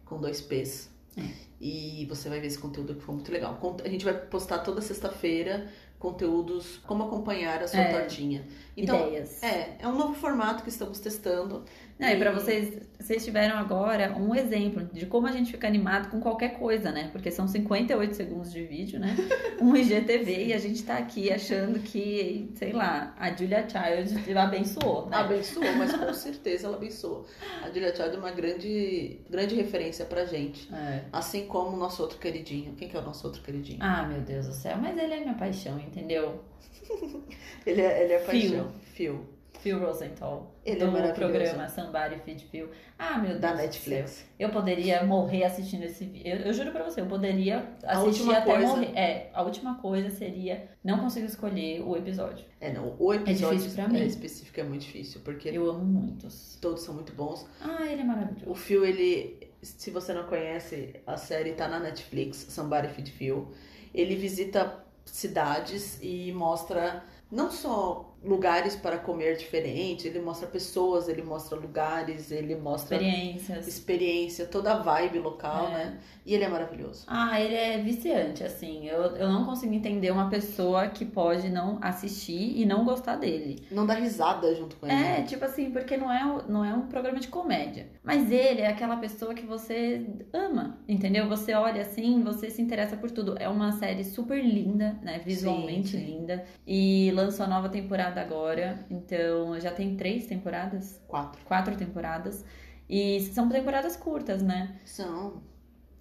com 0.04 0.20
dois 0.20 0.40
P's. 0.40 0.90
É. 1.16 1.22
E 1.60 2.06
você 2.06 2.28
vai 2.28 2.40
ver 2.40 2.48
esse 2.48 2.58
conteúdo 2.58 2.96
que 2.96 3.00
foi 3.00 3.14
muito 3.14 3.30
legal. 3.30 3.56
A 3.84 3.88
gente 3.88 4.04
vai 4.04 4.14
postar 4.14 4.58
toda 4.58 4.80
sexta-feira 4.80 5.70
conteúdos, 5.96 6.78
como 6.86 7.04
acompanhar 7.04 7.62
a 7.62 7.68
sua 7.68 7.80
É. 7.80 7.98
tortinha. 7.98 8.44
Então, 8.76 9.06
Ideias. 9.06 9.42
é, 9.42 9.76
é 9.78 9.88
um 9.88 9.96
novo 9.96 10.12
formato 10.14 10.62
que 10.62 10.68
estamos 10.68 10.98
testando. 11.00 11.64
Não, 11.98 12.08
e 12.08 12.16
pra 12.16 12.32
vocês, 12.32 12.80
vocês 12.98 13.24
tiveram 13.24 13.56
agora 13.56 14.16
um 14.18 14.34
exemplo 14.34 14.84
de 14.92 15.06
como 15.06 15.28
a 15.28 15.32
gente 15.32 15.52
fica 15.52 15.66
animado 15.68 16.10
com 16.10 16.20
qualquer 16.20 16.58
coisa, 16.58 16.90
né? 16.90 17.08
Porque 17.12 17.30
são 17.30 17.46
58 17.46 18.16
segundos 18.16 18.52
de 18.52 18.64
vídeo, 18.64 18.98
né? 18.98 19.14
Um 19.60 19.76
IGTV 19.76 20.46
e 20.46 20.52
a 20.52 20.58
gente 20.58 20.82
tá 20.82 20.98
aqui 20.98 21.32
achando 21.32 21.78
que, 21.78 22.50
sei 22.56 22.72
lá, 22.72 23.14
a 23.16 23.32
Julia 23.32 23.64
Child 23.66 24.36
abençoou, 24.36 25.06
né? 25.08 25.16
Abençoou, 25.16 25.72
mas 25.76 25.94
com 25.94 26.12
certeza 26.12 26.66
ela 26.66 26.76
abençoou. 26.76 27.26
A 27.62 27.68
Julia 27.68 27.94
Child 27.94 28.16
é 28.16 28.18
uma 28.18 28.32
grande, 28.32 29.20
grande 29.30 29.54
referência 29.54 30.04
pra 30.04 30.24
gente. 30.24 30.68
É. 30.74 31.04
Assim 31.12 31.46
como 31.46 31.76
o 31.76 31.78
nosso 31.78 32.02
outro 32.02 32.18
queridinho. 32.18 32.74
Quem 32.74 32.88
que 32.88 32.96
é 32.96 33.00
o 33.00 33.04
nosso 33.04 33.26
outro 33.26 33.42
queridinho? 33.42 33.78
Ah, 33.80 34.02
meu 34.02 34.20
Deus 34.20 34.48
do 34.48 34.52
céu, 34.52 34.76
mas 34.76 34.98
ele 34.98 35.14
é 35.14 35.20
minha 35.20 35.34
paixão, 35.34 35.78
entendeu? 35.78 36.42
Ele 37.64 37.80
é, 37.80 38.04
ele 38.04 38.12
é 38.12 38.18
paixão. 38.18 38.70
Phil. 38.92 39.26
Phil 39.58 39.78
Rosenthal. 39.78 40.54
Ele 40.64 40.76
é 40.82 40.84
do 40.86 40.92
maravilhoso. 40.92 41.20
programa 41.20 41.68
Somebody 41.68 42.16
Feed 42.24 42.44
Phil. 42.46 42.68
Ah, 42.98 43.18
meu 43.18 43.30
Deus 43.30 43.40
Da 43.40 43.54
Netflix. 43.54 44.24
Eu 44.38 44.50
poderia 44.50 45.02
morrer 45.04 45.44
assistindo 45.44 45.84
esse 45.84 46.04
vídeo. 46.04 46.32
Eu, 46.32 46.38
eu 46.46 46.52
juro 46.52 46.70
pra 46.70 46.84
você, 46.84 47.00
eu 47.00 47.06
poderia 47.06 47.66
assistir 47.84 48.30
até 48.34 48.52
coisa. 48.52 48.66
morrer. 48.68 48.92
É, 48.94 49.30
a 49.32 49.42
última 49.42 49.76
coisa 49.76 50.10
seria 50.10 50.68
não 50.82 50.98
consigo 50.98 51.26
escolher 51.26 51.80
o 51.82 51.96
episódio. 51.96 52.44
É, 52.60 52.72
não. 52.72 52.94
O 52.98 53.12
episódio 53.14 53.58
difícil 53.58 53.82
pra 53.82 53.88
mim. 53.92 54.00
é 54.00 54.04
específico 54.04 54.60
é 54.60 54.64
muito 54.64 54.82
difícil, 54.82 55.20
porque 55.24 55.48
Eu 55.48 55.70
amo 55.70 55.84
muitos. 55.84 56.58
todos 56.60 56.82
são 56.82 56.94
muito 56.94 57.12
bons. 57.14 57.46
Ah, 57.60 57.86
ele 57.86 58.02
é 58.02 58.04
maravilhoso. 58.04 58.50
O 58.50 58.54
Phil, 58.54 58.84
ele. 58.84 59.50
Se 59.62 59.90
você 59.90 60.12
não 60.12 60.24
conhece, 60.24 60.94
a 61.06 61.16
série 61.16 61.52
tá 61.52 61.66
na 61.68 61.80
Netflix, 61.80 62.36
Somebody 62.50 62.88
Feed 62.88 63.10
Phil. 63.10 63.50
Ele 63.94 64.14
visita 64.14 64.84
cidades 65.06 65.98
e 66.02 66.32
mostra 66.32 67.02
não 67.30 67.50
só 67.50 68.13
lugares 68.24 68.74
para 68.74 68.98
comer 68.98 69.36
diferentes, 69.36 70.06
ele 70.06 70.20
mostra 70.20 70.46
pessoas, 70.48 71.08
ele 71.08 71.22
mostra 71.22 71.58
lugares, 71.58 72.30
ele 72.30 72.56
mostra 72.56 72.96
Experiências. 72.96 73.66
experiência, 73.68 74.46
toda 74.46 74.72
a 74.72 74.78
vibe 74.78 75.18
local, 75.18 75.66
É. 75.68 75.70
né? 75.72 75.98
E 76.26 76.34
ele 76.34 76.44
é 76.44 76.48
maravilhoso. 76.48 77.04
Ah, 77.06 77.38
ele 77.38 77.54
é 77.54 77.76
viciante, 77.78 78.42
assim. 78.42 78.86
Eu, 78.88 79.14
eu 79.16 79.28
não 79.28 79.44
consigo 79.44 79.74
entender 79.74 80.10
uma 80.10 80.30
pessoa 80.30 80.88
que 80.88 81.04
pode 81.04 81.50
não 81.50 81.78
assistir 81.82 82.58
e 82.58 82.64
não 82.64 82.82
gostar 82.84 83.16
dele. 83.16 83.62
Não 83.70 83.84
dá 83.84 83.92
risada 83.94 84.54
junto 84.54 84.76
com 84.76 84.86
ele. 84.86 84.94
É, 84.94 85.22
tipo 85.22 85.44
assim, 85.44 85.70
porque 85.70 85.98
não 85.98 86.10
é, 86.10 86.42
não 86.48 86.64
é 86.64 86.72
um 86.72 86.86
programa 86.86 87.20
de 87.20 87.28
comédia. 87.28 87.88
Mas 88.02 88.30
ele 88.32 88.62
é 88.62 88.68
aquela 88.68 88.96
pessoa 88.96 89.34
que 89.34 89.44
você 89.44 90.06
ama, 90.32 90.78
entendeu? 90.88 91.28
Você 91.28 91.52
olha 91.52 91.82
assim, 91.82 92.22
você 92.22 92.48
se 92.48 92.62
interessa 92.62 92.96
por 92.96 93.10
tudo. 93.10 93.36
É 93.38 93.48
uma 93.48 93.72
série 93.72 94.02
super 94.02 94.42
linda, 94.42 94.98
né? 95.02 95.20
Visualmente 95.26 95.88
Sim, 95.88 95.98
sim. 95.98 96.04
linda. 96.06 96.44
E 96.66 97.12
lançou 97.14 97.44
a 97.44 97.48
nova 97.48 97.68
temporada 97.68 98.13
agora. 98.20 98.84
Então 98.90 99.58
já 99.60 99.70
tem 99.70 99.96
três 99.96 100.26
temporadas, 100.26 101.00
Quatro. 101.08 101.40
quatro 101.44 101.76
temporadas. 101.76 102.44
E 102.88 103.20
são 103.20 103.48
temporadas 103.48 103.96
curtas, 103.96 104.42
né? 104.42 104.76
São. 104.84 105.42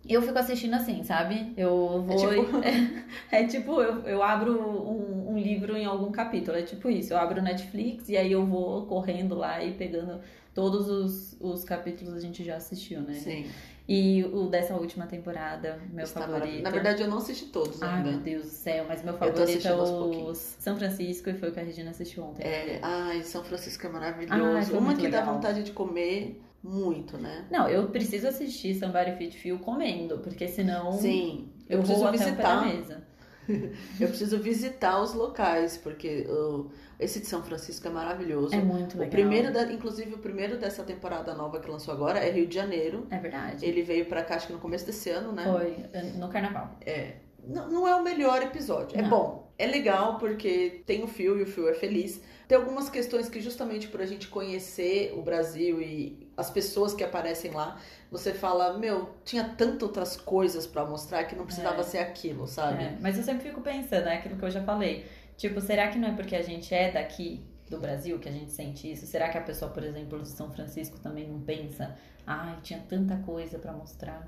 Eu 0.07 0.21
fico 0.21 0.37
assistindo 0.37 0.73
assim, 0.73 1.01
sabe? 1.03 1.53
Eu 1.55 2.03
vou. 2.05 2.33
É 2.33 2.35
tipo- 2.35 2.57
É 3.31 3.43
tipo, 3.45 3.81
eu, 3.81 4.01
eu 4.01 4.21
abro 4.21 4.51
um, 4.59 5.31
um 5.31 5.37
livro 5.37 5.77
em 5.77 5.85
algum 5.85 6.11
capítulo. 6.11 6.57
É 6.57 6.61
tipo 6.61 6.89
isso. 6.89 7.13
Eu 7.13 7.17
abro 7.17 7.39
o 7.39 7.43
Netflix 7.43 8.09
e 8.09 8.17
aí 8.17 8.31
eu 8.33 8.45
vou 8.45 8.85
correndo 8.85 9.33
lá 9.33 9.63
e 9.63 9.73
pegando 9.73 10.19
todos 10.53 10.89
os, 10.89 11.37
os 11.39 11.63
capítulos 11.63 12.13
que 12.13 12.19
a 12.19 12.21
gente 12.21 12.43
já 12.43 12.57
assistiu, 12.57 12.99
né? 13.01 13.13
Sim. 13.13 13.45
E 13.87 14.23
o 14.23 14.47
dessa 14.47 14.75
última 14.75 15.05
temporada, 15.07 15.77
meu 15.91 16.05
Está 16.05 16.21
favorito. 16.21 16.63
Na 16.63 16.69
verdade, 16.69 17.01
eu 17.03 17.09
não 17.09 17.17
assisti 17.17 17.47
todos 17.47 17.81
Ai, 17.81 17.97
ainda. 17.97 18.11
meu 18.11 18.19
Deus 18.21 18.43
do 18.45 18.49
céu, 18.51 18.85
mas 18.87 19.03
meu 19.03 19.13
favorito 19.17 19.67
é 19.67 19.75
o. 19.75 20.33
São 20.33 20.77
Francisco 20.77 21.29
e 21.29 21.33
foi 21.33 21.49
o 21.49 21.51
que 21.51 21.59
a 21.59 21.63
Regina 21.63 21.89
assistiu 21.91 22.23
ontem. 22.23 22.43
É, 22.43 22.79
ai, 22.81 23.21
São 23.23 23.43
Francisco 23.43 23.85
é 23.85 23.89
Ai, 23.89 23.93
maravilhoso. 23.93 24.69
foi 24.71 24.79
Uma 24.79 24.95
que 24.95 25.01
dá 25.09 25.19
legal. 25.19 25.33
vontade 25.35 25.63
de 25.63 25.71
comer 25.73 26.41
muito, 26.63 27.17
né? 27.17 27.45
Não, 27.51 27.67
eu 27.67 27.89
preciso 27.89 28.25
assistir 28.27 28.73
Somebody 28.75 29.17
Fit 29.17 29.37
Feel 29.37 29.59
comendo, 29.59 30.19
porque 30.19 30.47
senão 30.47 30.93
Sim. 30.93 31.49
eu, 31.67 31.79
Eu, 31.79 31.83
vou 31.83 32.07
preciso 32.07 32.07
até 32.07 32.31
o 32.31 32.35
pé 32.37 32.41
da 32.41 32.61
visitar. 32.61 32.65
mesa. 32.65 33.03
Eu 33.99 34.07
preciso 34.07 34.39
visitar 34.39 35.01
os 35.01 35.13
locais, 35.13 35.75
porque 35.77 36.25
o- 36.29 36.69
esse 37.03 37.19
de 37.19 37.27
São 37.27 37.43
Francisco 37.43 37.87
é 37.87 37.91
maravilhoso. 37.91 38.53
É 38.55 38.59
muito 38.59 38.95
o 38.95 38.99
legal. 38.99 39.11
primeiro, 39.11 39.51
da, 39.53 39.63
inclusive, 39.71 40.13
o 40.13 40.17
primeiro 40.19 40.57
dessa 40.57 40.83
temporada 40.83 41.33
nova 41.33 41.59
que 41.59 41.69
lançou 41.69 41.93
agora 41.93 42.19
é 42.19 42.29
Rio 42.31 42.47
de 42.47 42.55
Janeiro. 42.55 43.05
É 43.09 43.17
verdade. 43.17 43.65
Ele 43.65 43.81
veio 43.81 44.05
pra 44.05 44.23
cá, 44.23 44.35
acho 44.35 44.47
que 44.47 44.53
no 44.53 44.59
começo 44.59 44.85
desse 44.85 45.09
ano, 45.09 45.31
né? 45.31 45.43
Foi 45.43 45.85
no 46.15 46.29
carnaval. 46.29 46.77
É. 46.85 47.13
Não, 47.45 47.69
não 47.69 47.87
é 47.87 47.93
o 47.95 48.01
melhor 48.03 48.41
episódio. 48.41 48.97
É 48.97 49.01
Não. 49.01 49.09
bom. 49.09 49.51
É 49.57 49.67
legal 49.67 50.17
porque 50.17 50.81
tem 50.85 51.03
o 51.03 51.07
Phil 51.07 51.37
e 51.37 51.43
o 51.43 51.45
Phil 51.45 51.67
é 51.69 51.73
feliz. 51.73 52.21
Tem 52.47 52.57
algumas 52.57 52.89
questões 52.89 53.29
que 53.29 53.39
justamente 53.41 53.87
por 53.87 54.01
a 54.01 54.05
gente 54.05 54.27
conhecer 54.29 55.13
o 55.17 55.21
Brasil 55.21 55.81
e 55.81 56.27
as 56.37 56.49
pessoas 56.49 56.93
que 56.93 57.03
aparecem 57.03 57.51
lá, 57.51 57.77
você 58.09 58.33
fala, 58.33 58.77
meu, 58.77 59.09
tinha 59.25 59.43
tantas 59.43 59.83
outras 59.83 60.15
coisas 60.17 60.65
pra 60.65 60.85
mostrar 60.85 61.23
que 61.25 61.35
não 61.35 61.45
precisava 61.45 61.81
É. 61.81 61.83
ser 61.83 61.97
aquilo, 61.99 62.47
sabe? 62.47 62.83
É, 62.83 62.97
mas 63.01 63.17
eu 63.17 63.23
sempre 63.23 63.47
fico 63.49 63.61
pensando, 63.61 64.07
é 64.07 64.15
aquilo 64.17 64.37
que 64.37 64.43
eu 64.45 64.51
já 64.51 64.63
falei. 64.63 65.05
Tipo, 65.37 65.59
será 65.61 65.87
que 65.89 65.97
não 65.97 66.09
é 66.09 66.11
porque 66.13 66.35
a 66.35 66.41
gente 66.41 66.73
é 66.73 66.91
daqui 66.91 67.41
do 67.69 67.79
Brasil 67.79 68.19
que 68.19 68.29
a 68.29 68.31
gente 68.31 68.51
sente 68.51 68.91
isso? 68.91 69.05
Será 69.07 69.29
que 69.29 69.37
a 69.37 69.41
pessoa, 69.41 69.71
por 69.71 69.83
exemplo, 69.83 70.19
de 70.21 70.27
São 70.29 70.51
Francisco 70.51 70.99
também 70.99 71.27
não 71.27 71.39
pensa? 71.41 71.95
Ai, 72.25 72.57
tinha 72.61 72.79
tanta 72.87 73.17
coisa 73.17 73.57
pra 73.59 73.73
mostrar. 73.73 74.27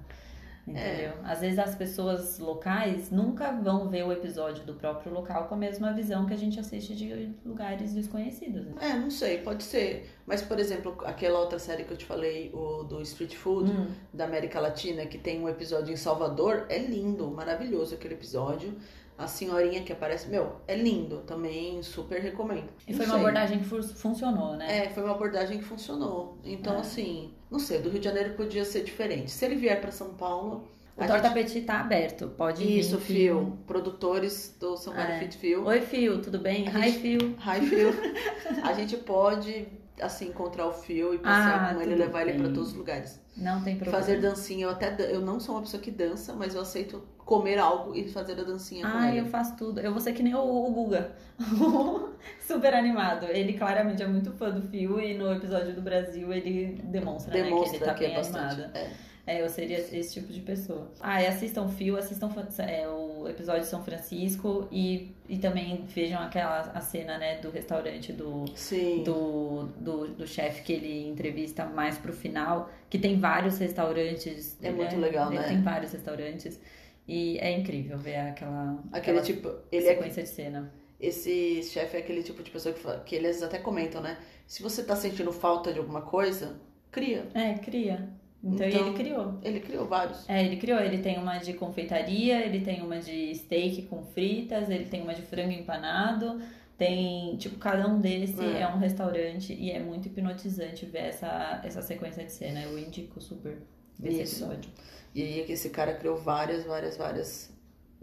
Entendeu? 0.68 1.14
Às 1.24 1.42
vezes 1.42 1.60
as 1.60 1.76
pessoas 1.76 2.40
locais 2.40 3.12
nunca 3.12 3.52
vão 3.52 3.88
ver 3.88 4.04
o 4.04 4.12
episódio 4.12 4.64
do 4.66 4.74
próprio 4.74 5.14
local 5.14 5.48
com 5.48 5.54
a 5.54 5.58
mesma 5.58 5.94
visão 5.94 6.26
que 6.26 6.34
a 6.34 6.38
gente 6.38 6.60
assiste 6.60 6.96
de 6.96 7.30
lugares 7.46 7.94
desconhecidos. 7.94 8.66
né? 8.66 8.74
É, 8.82 8.94
não 8.94 9.12
sei, 9.12 9.38
pode 9.38 9.64
ser. 9.64 10.10
Mas, 10.26 10.42
por 10.42 10.58
exemplo, 10.60 10.98
aquela 11.06 11.40
outra 11.40 11.60
série 11.60 11.84
que 11.84 11.92
eu 11.92 11.98
te 11.98 12.06
falei, 12.06 12.50
o 12.52 12.82
do 12.82 13.00
Street 13.04 13.36
Food, 13.36 13.70
Hum. 13.70 13.88
da 14.12 14.26
América 14.26 14.60
Latina, 14.60 15.06
que 15.06 15.20
tem 15.20 15.40
um 15.40 15.48
episódio 15.48 15.94
em 15.94 15.98
Salvador, 15.98 16.66
é 16.68 16.80
lindo, 16.80 17.30
maravilhoso 17.30 17.94
aquele 17.94 18.16
episódio. 18.16 18.76
A 19.18 19.28
senhorinha 19.28 19.82
que 19.82 19.94
aparece, 19.94 20.28
meu, 20.30 20.58
é 20.68 20.76
lindo, 20.76 21.20
também 21.22 21.82
super 21.82 22.20
recomendo. 22.22 22.68
E 22.86 22.94
foi 22.94 23.06
uma 23.06 23.16
abordagem 23.16 23.60
que 23.60 23.66
fu- 23.66 23.82
funcionou, 23.82 24.58
né? 24.58 24.86
É, 24.86 24.90
foi 24.90 25.04
uma 25.04 25.14
abordagem 25.14 25.58
que 25.58 25.64
funcionou. 25.64 26.38
Então, 26.44 26.76
É. 26.76 26.80
assim, 26.80 27.34
não 27.50 27.58
sei, 27.60 27.80
do 27.80 27.90
Rio 27.90 28.00
de 28.00 28.06
Janeiro 28.06 28.34
podia 28.34 28.66
ser 28.66 28.84
diferente. 28.84 29.32
Se 29.32 29.46
ele 29.46 29.56
vier 29.56 29.80
pra 29.80 29.90
São 29.92 30.14
Paulo. 30.16 30.68
O 30.98 31.04
a 31.04 31.08
Torta 31.08 31.28
gente- 31.30 31.34
Petit 31.34 31.62
tá 31.62 31.80
aberto, 31.82 32.28
pode 32.38 32.64
vir. 32.64 32.80
Isso, 32.80 32.98
Fio. 33.00 33.58
Produtores 33.68 34.56
do 34.60 34.76
São 34.78 34.94
Paulo 34.94 35.10
É. 35.10 35.20
Fit 35.20 35.38
Fio. 35.38 35.66
Oi, 35.66 35.82
Fio, 35.82 36.22
tudo 36.22 36.40
bem? 36.40 36.68
Hi, 36.70 36.90
gente- 36.92 37.00
Fio. 37.00 37.36
Hi, 37.40 37.66
Fio. 37.66 37.90
a 38.64 38.74
gente 38.74 38.98
pode, 38.98 39.68
assim, 40.02 40.28
encontrar 40.30 40.68
o 40.68 40.72
Fio 40.74 41.14
e 41.14 41.18
passear 41.18 41.72
Ah, 41.72 41.74
com 41.76 41.82
ele 41.82 41.94
e 41.94 41.96
levar 41.96 42.22
ele 42.22 42.32
bem. 42.34 42.42
pra 42.42 42.50
todos 42.50 42.70
os 42.70 42.74
lugares. 42.76 43.22
Não 43.38 43.62
tem 43.62 43.76
problema. 43.76 44.00
Fazer 44.00 44.22
dancinha, 44.22 44.66
eu 44.66 44.70
até 44.70 44.96
eu 45.14 45.22
não 45.22 45.40
sou 45.40 45.56
uma 45.56 45.62
pessoa 45.62 45.82
que 45.82 45.92
dança, 45.92 46.34
mas 46.34 46.56
eu 46.56 46.62
aceito 46.62 47.04
comer 47.26 47.58
algo 47.58 47.96
e 47.96 48.08
fazer 48.08 48.40
a 48.40 48.44
dancinha 48.44 48.90
com 48.90 48.98
Ah, 48.98 49.10
ele. 49.10 49.20
eu 49.22 49.26
faço 49.26 49.56
tudo. 49.58 49.80
Eu 49.82 49.92
vou 49.92 50.00
ser 50.00 50.14
que 50.14 50.24
nem 50.24 50.34
o, 50.36 50.40
o 50.40 50.72
Guga. 50.72 51.12
Super 52.40 52.74
animado. 52.74 53.26
Ele 53.26 53.54
claramente 53.54 54.02
é 54.02 54.08
muito 54.08 54.32
fã 54.32 54.50
do 54.52 54.62
Fio 54.62 55.00
e 55.00 55.18
no 55.18 55.32
episódio 55.34 55.74
do 55.74 55.82
Brasil 55.82 56.32
ele 56.32 56.80
demonstra, 56.84 57.34
né, 57.34 57.44
que 57.44 57.50
Demonstra 57.50 57.76
ele 57.78 57.86
tá 57.86 57.94
que 57.94 58.04
é 58.06 58.08
bem 58.08 58.18
bastante. 58.18 58.54
animado. 58.62 58.78
É. 58.78 58.92
É, 59.28 59.42
eu 59.42 59.50
seria 59.50 59.80
esse 59.80 60.14
tipo 60.14 60.32
de 60.32 60.40
pessoa. 60.42 60.92
Ah, 61.00 61.22
e 61.22 61.26
assistam 61.26 61.68
Fio, 61.68 61.98
assistam 61.98 62.30
é, 62.60 62.88
o 62.88 63.28
episódio 63.28 63.62
de 63.62 63.68
São 63.68 63.84
Francisco 63.84 64.68
e, 64.72 65.16
e 65.28 65.38
também 65.40 65.84
vejam 65.88 66.20
aquela 66.22 66.60
a 66.62 66.80
cena, 66.82 67.18
né, 67.18 67.40
do 67.40 67.50
restaurante 67.50 68.14
do, 68.14 68.46
Sim. 68.56 69.04
do, 69.04 69.64
do, 69.80 70.08
do 70.10 70.28
chefe 70.28 70.62
que 70.62 70.74
ele 70.74 71.08
entrevista 71.08 71.66
mais 71.66 71.98
pro 71.98 72.14
final, 72.14 72.70
que 72.90 73.00
tem 73.00 73.20
vários 73.20 73.58
restaurantes. 73.58 74.58
É 74.62 74.70
muito 74.72 74.96
legal, 74.98 75.32
ele 75.32 75.40
né? 75.40 75.48
Tem 75.48 75.62
vários 75.62 75.92
restaurantes. 75.92 76.60
E 77.08 77.38
é 77.40 77.52
incrível 77.52 77.98
ver 77.98 78.18
aquela, 78.18 78.74
Aquele 78.92 79.20
aquela 79.20 79.22
tipo, 79.22 79.52
ele 79.72 79.86
é 79.88 79.94
sequência 79.94 80.24
de 80.24 80.30
cena. 80.30 80.72
Esse 81.00 81.62
chefe 81.64 81.98
é 81.98 82.00
aquele 82.00 82.24
tipo 82.24 82.42
de 82.42 82.50
pessoa 82.52 82.74
que, 82.74 82.80
fala- 82.80 83.00
que 83.02 83.16
eles 83.16 83.42
até 83.44 83.58
comentam, 83.60 84.02
né? 84.02 84.18
Se 84.48 84.62
você 84.64 84.84
tá 84.84 84.96
sentindo 84.96 85.32
falta 85.32 85.74
de 85.74 85.80
alguma 85.80 86.02
coisa, 86.02 86.60
cria. 86.92 87.26
É, 87.34 87.54
cria. 87.56 88.10
Então, 88.46 88.68
Então- 88.68 88.88
ele 88.88 88.96
criou. 88.96 89.40
Ele 89.42 89.60
criou 89.60 89.88
vários. 89.88 90.30
É, 90.30 90.46
ele 90.46 90.58
criou. 90.58 90.80
Ele 90.80 91.00
tem 91.00 91.18
uma 91.18 91.40
de 91.40 91.54
confeitaria, 91.54 92.46
ele 92.46 92.62
tem 92.62 92.82
uma 92.82 93.00
de 93.00 93.34
steak 93.34 93.82
com 93.84 94.04
fritas, 94.04 94.70
ele 94.70 94.86
tem 94.86 95.02
uma 95.02 95.14
de 95.16 95.24
frango 95.24 95.52
empanado. 95.52 96.40
Tem, 96.78 97.36
tipo, 97.38 97.58
cada 97.58 97.88
um 97.88 98.00
desse 98.02 98.40
É. 98.44 98.60
é, 98.62 98.68
um 98.68 98.78
restaurante 98.78 99.54
e 99.54 99.72
é 99.72 99.80
muito 99.80 100.08
hipnotizante 100.10 100.86
ver 100.86 101.06
essa, 101.08 101.62
essa 101.64 101.82
sequência 101.82 102.24
de 102.24 102.32
cena. 102.32 102.62
Eu 102.62 102.78
indico 102.78 103.20
super 103.22 103.58
esse 104.04 104.22
Isso. 104.22 104.44
episódio. 104.44 104.70
E 105.16 105.22
aí 105.24 105.46
esse 105.52 105.70
cara 105.70 105.94
criou 105.94 106.18
várias, 106.18 106.66
várias, 106.66 106.98
várias 106.98 107.55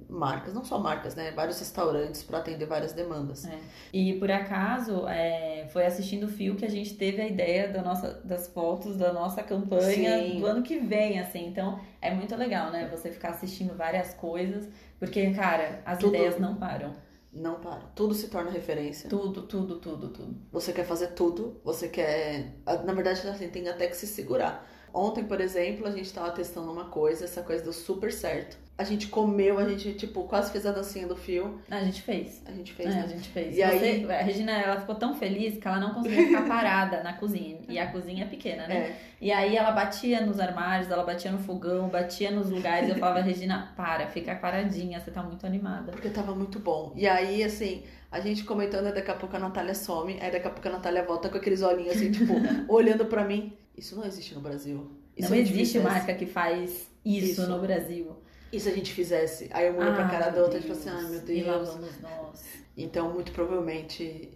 marcas, 0.08 0.52
não 0.54 0.64
só 0.64 0.78
marcas, 0.78 1.14
né? 1.14 1.30
Vários 1.30 1.58
restaurantes 1.58 2.22
para 2.22 2.38
atender 2.38 2.66
várias 2.66 2.92
demandas. 2.92 3.44
É. 3.46 3.58
E 3.92 4.14
por 4.18 4.30
acaso, 4.30 5.06
é, 5.08 5.66
foi 5.72 5.86
assistindo 5.86 6.24
o 6.24 6.28
fio 6.28 6.54
que 6.56 6.64
a 6.64 6.70
gente 6.70 6.94
teve 6.94 7.20
a 7.22 7.26
ideia 7.26 7.68
da 7.68 7.82
nossa, 7.82 8.20
das 8.24 8.48
fotos 8.48 8.96
da 8.96 9.12
nossa 9.12 9.42
campanha 9.42 10.18
Sim. 10.18 10.40
do 10.40 10.46
ano 10.46 10.62
que 10.62 10.78
vem, 10.78 11.18
assim. 11.18 11.46
Então, 11.46 11.80
é 12.00 12.12
muito 12.12 12.34
legal, 12.36 12.70
né? 12.70 12.88
Você 12.90 13.10
ficar 13.10 13.30
assistindo 13.30 13.74
várias 13.74 14.14
coisas, 14.14 14.68
porque, 14.98 15.30
cara, 15.32 15.82
as 15.84 15.98
Tudo- 15.98 16.14
ideias 16.14 16.38
não 16.38 16.56
param. 16.56 16.92
Não 17.32 17.54
para. 17.54 17.80
Tudo 17.94 18.12
se 18.12 18.28
torna 18.28 18.50
referência. 18.50 19.08
Tudo, 19.08 19.42
tudo, 19.42 19.78
tudo, 19.80 20.08
tudo. 20.08 20.36
Você 20.52 20.70
quer 20.70 20.84
fazer 20.84 21.08
tudo, 21.08 21.58
você 21.64 21.88
quer. 21.88 22.58
Na 22.84 22.92
verdade, 22.92 23.26
assim, 23.26 23.48
tem 23.48 23.66
até 23.68 23.86
que 23.86 23.96
se 23.96 24.06
segurar. 24.06 24.68
Ontem, 24.92 25.24
por 25.24 25.40
exemplo, 25.40 25.86
a 25.86 25.90
gente 25.90 26.12
tava 26.12 26.30
testando 26.32 26.70
uma 26.70 26.90
coisa, 26.90 27.24
essa 27.24 27.42
coisa 27.42 27.64
deu 27.64 27.72
super 27.72 28.12
certo. 28.12 28.58
A 28.76 28.84
gente 28.84 29.06
comeu, 29.08 29.58
a 29.58 29.68
gente, 29.68 29.92
tipo, 29.92 30.24
quase 30.24 30.50
fez 30.50 30.64
a 30.66 30.72
dancinha 30.72 31.06
do 31.06 31.14
fio. 31.14 31.60
A 31.70 31.80
gente 31.84 32.00
fez. 32.02 32.42
A 32.46 32.52
gente 32.52 32.72
fez, 32.72 32.88
É, 32.88 32.98
né? 32.98 33.02
a 33.04 33.06
gente 33.06 33.28
fez. 33.28 33.52
E 33.56 33.60
Você- 33.60 33.62
aí- 33.62 34.10
A 34.10 34.22
Regina, 34.22 34.50
ela 34.52 34.80
ficou 34.80 34.94
tão 34.94 35.14
feliz 35.14 35.58
que 35.58 35.68
ela 35.68 35.78
não 35.78 35.92
conseguia 35.94 36.26
ficar 36.26 36.48
parada 36.48 37.02
na 37.02 37.12
cozinha. 37.12 37.58
E 37.68 37.78
a 37.78 37.86
cozinha 37.92 38.24
é 38.24 38.26
pequena, 38.26 38.66
né? 38.66 38.74
É. 38.76 38.96
E 39.20 39.30
aí 39.30 39.56
ela 39.56 39.70
batia 39.72 40.24
nos 40.24 40.40
armários, 40.40 40.90
ela 40.90 41.04
batia 41.04 41.30
no 41.30 41.38
fogão, 41.38 41.88
batia 41.88 42.30
nos 42.30 42.50
lugares. 42.50 42.88
Eu 42.88 42.96
falava, 42.96 43.20
Regina, 43.20 43.72
para, 43.76 44.06
fica 44.08 44.34
paradinha, 44.34 44.98
você 44.98 45.10
tá 45.10 45.22
muito 45.22 45.46
animada. 45.46 45.92
Porque 45.92 46.08
tava 46.08 46.34
muito 46.34 46.58
bom. 46.58 46.92
E 46.96 47.06
aí, 47.06 47.44
assim, 47.44 47.82
a 48.10 48.20
gente 48.20 48.42
comentando, 48.42 48.92
daqui 48.92 49.10
a 49.10 49.14
pouco 49.14 49.36
a 49.36 49.38
Natália 49.38 49.74
some, 49.74 50.18
aí 50.20 50.32
daqui 50.32 50.46
a 50.48 50.50
pouco 50.50 50.66
a 50.66 50.72
Natália 50.72 51.04
volta 51.04 51.28
com 51.28 51.36
aqueles 51.36 51.60
olhinhos 51.62 51.94
assim, 51.94 52.10
tipo, 52.10 52.32
olhando 52.72 53.04
pra 53.04 53.22
mim. 53.22 53.52
Isso 53.76 53.94
não 53.96 54.04
existe 54.04 54.34
no 54.34 54.40
Brasil. 54.40 54.90
Se 55.16 55.22
não 55.28 55.36
gente 55.36 55.52
existe 55.52 55.78
marca 55.78 56.14
que 56.14 56.26
faz 56.26 56.90
isso, 57.04 57.42
Isso. 57.42 57.46
no 57.48 57.60
Brasil. 57.60 58.16
E 58.52 58.60
se 58.60 58.68
a 58.68 58.72
gente 58.72 58.92
fizesse? 58.92 59.48
Aí 59.52 59.66
eu 59.66 59.76
olho 59.78 59.94
pra 59.94 60.06
Ah, 60.06 60.10
cara 60.10 60.30
da 60.30 60.42
outra 60.42 60.58
e 60.58 60.62
tipo 60.62 60.74
Deus. 60.74 60.86
assim, 60.86 60.96
ai 60.96 61.10
meu 61.10 61.36
E 61.36 61.42
lá 61.42 61.56
Deus. 61.56 61.68
vamos 61.70 62.00
nós. 62.00 62.44
Então, 62.76 63.10
muito 63.12 63.32
provavelmente, 63.32 64.30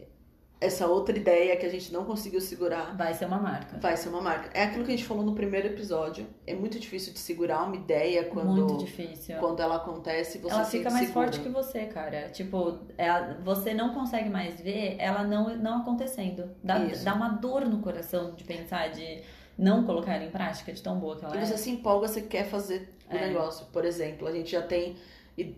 essa 0.58 0.86
outra 0.86 1.16
ideia 1.16 1.54
que 1.56 1.66
a 1.66 1.68
gente 1.68 1.92
não 1.92 2.04
conseguiu 2.06 2.40
segurar 2.40 2.96
Vai 2.96 3.12
ser 3.12 3.26
uma 3.26 3.38
marca. 3.38 3.78
vai 3.78 3.94
ser 3.96 4.08
uma 4.08 4.22
marca. 4.22 4.50
É 4.54 4.64
aquilo 4.64 4.84
que 4.86 4.92
a 4.92 4.96
gente 4.96 5.06
falou 5.06 5.22
no 5.22 5.34
primeiro 5.34 5.66
episódio. 5.68 6.26
É 6.46 6.54
muito 6.54 6.78
difícil 6.78 7.12
de 7.12 7.18
segurar 7.18 7.62
uma 7.64 7.76
ideia 7.76 8.24
quando, 8.24 8.48
Muito 8.52 8.78
difícil. 8.78 9.36
quando 9.38 9.60
ela 9.60 9.76
acontece. 9.76 10.38
Você 10.38 10.54
ela 10.54 10.64
fica 10.64 10.90
mais 10.90 11.08
segura. 11.08 11.26
forte 11.26 11.40
que 11.40 11.48
você, 11.50 11.84
cara. 11.86 12.30
Tipo, 12.30 12.78
ela- 12.96 13.38
você 13.44 13.74
não 13.74 13.92
consegue 13.92 14.30
mais 14.30 14.58
ver 14.60 14.96
ela 14.98 15.22
não, 15.24 15.54
não 15.58 15.82
acontecendo. 15.82 16.50
Dá, 16.64 16.78
Isso. 16.86 17.04
dá 17.04 17.14
uma 17.14 17.28
dor 17.28 17.66
no 17.66 17.80
coração 17.80 18.34
de 18.34 18.44
pensar, 18.44 18.88
de 18.88 19.22
não 19.58 19.84
colocar 19.84 20.14
ela 20.14 20.24
em 20.24 20.30
prática, 20.30 20.72
de 20.72 20.82
tão 20.82 20.98
boa 20.98 21.16
que 21.16 21.24
ela 21.24 21.34
E 21.36 21.38
é. 21.38 21.44
você 21.44 21.56
se 21.56 21.70
empolga, 21.70 22.08
você 22.08 22.22
quer 22.22 22.44
fazer 22.44 22.92
o 23.10 23.14
É. 23.16 23.28
negócio. 23.28 23.66
Por 23.72 23.84
exemplo, 23.84 24.26
a 24.28 24.32
gente 24.32 24.50
já 24.50 24.62
tem 24.62 24.96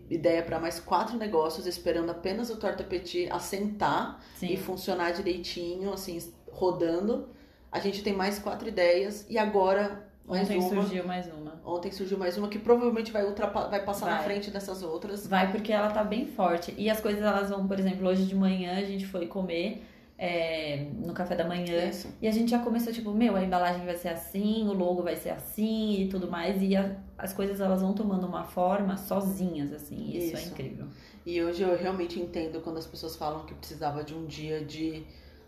ideia 0.09 0.43
para 0.43 0.59
mais 0.59 0.79
quatro 0.79 1.17
negócios, 1.17 1.65
esperando 1.65 2.09
apenas 2.09 2.49
o 2.49 2.57
Torta 2.57 2.83
Petit 2.83 3.29
assentar 3.31 4.19
Sim. 4.35 4.47
e 4.53 4.57
funcionar 4.57 5.11
direitinho, 5.11 5.93
assim, 5.93 6.17
rodando. 6.51 7.29
A 7.71 7.79
gente 7.79 8.03
tem 8.03 8.13
mais 8.13 8.39
quatro 8.39 8.67
ideias 8.67 9.25
e 9.29 9.37
agora 9.37 10.05
mais 10.25 10.43
Ontem 10.43 10.57
uma. 10.59 10.69
surgiu 10.69 11.05
mais 11.07 11.27
uma. 11.27 11.61
Ontem 11.65 11.91
surgiu 11.91 12.17
mais 12.17 12.37
uma 12.37 12.47
que 12.49 12.59
provavelmente 12.59 13.11
vai, 13.11 13.23
vai 13.25 13.83
passar 13.83 14.07
na 14.07 14.15
Vai. 14.17 14.23
frente 14.25 14.51
dessas 14.51 14.83
outras. 14.83 15.25
Vai 15.25 15.51
porque 15.51 15.71
ela 15.71 15.89
tá 15.91 16.03
bem 16.03 16.25
forte. 16.25 16.73
E 16.77 16.89
as 16.89 16.99
coisas 16.99 17.21
elas 17.23 17.49
vão, 17.49 17.67
por 17.67 17.79
exemplo, 17.79 18.07
hoje 18.07 18.25
de 18.25 18.35
manhã 18.35 18.77
a 18.77 18.83
gente 18.83 19.05
foi 19.05 19.27
comer 19.27 19.83
é, 20.21 20.85
no 20.97 21.13
café 21.13 21.33
da 21.35 21.47
manhã. 21.47 21.85
Isso. 21.89 22.09
E 22.21 22.27
a 22.27 22.31
gente 22.31 22.51
já 22.51 22.59
começou, 22.59 22.91
tipo, 22.91 23.11
meu, 23.11 23.35
a 23.37 23.43
embalagem 23.43 23.85
vai 23.85 23.95
ser 23.95 24.09
assim, 24.09 24.67
o 24.67 24.73
logo 24.73 25.01
vai 25.01 25.15
ser 25.15 25.29
assim 25.29 26.01
e 26.03 26.09
tudo 26.09 26.29
mais. 26.29 26.61
E 26.61 26.75
a- 26.75 26.97
as 27.17 27.31
coisas 27.33 27.61
elas 27.61 27.81
vão 27.81 27.93
tomando 27.93 28.27
uma 28.27 28.43
forma 28.43 28.97
sozinhas, 28.97 29.71
assim. 29.71 30.09
Isso, 30.15 30.35
é 30.35 30.39
Isso. 30.41 30.51
incrível. 30.51 30.87
E 31.25 31.41
hoje 31.41 31.63
eu 31.63 31.77
realmente 31.77 32.19
entendo 32.19 32.59
quando 32.61 32.77
as 32.77 32.85
pessoas 32.87 33.15
falam 33.15 33.45
que 33.45 33.53
precisava 33.53 34.03
de 34.03 34.13
um 34.13 34.25
dia 34.25 34.63
de, 34.63 35.03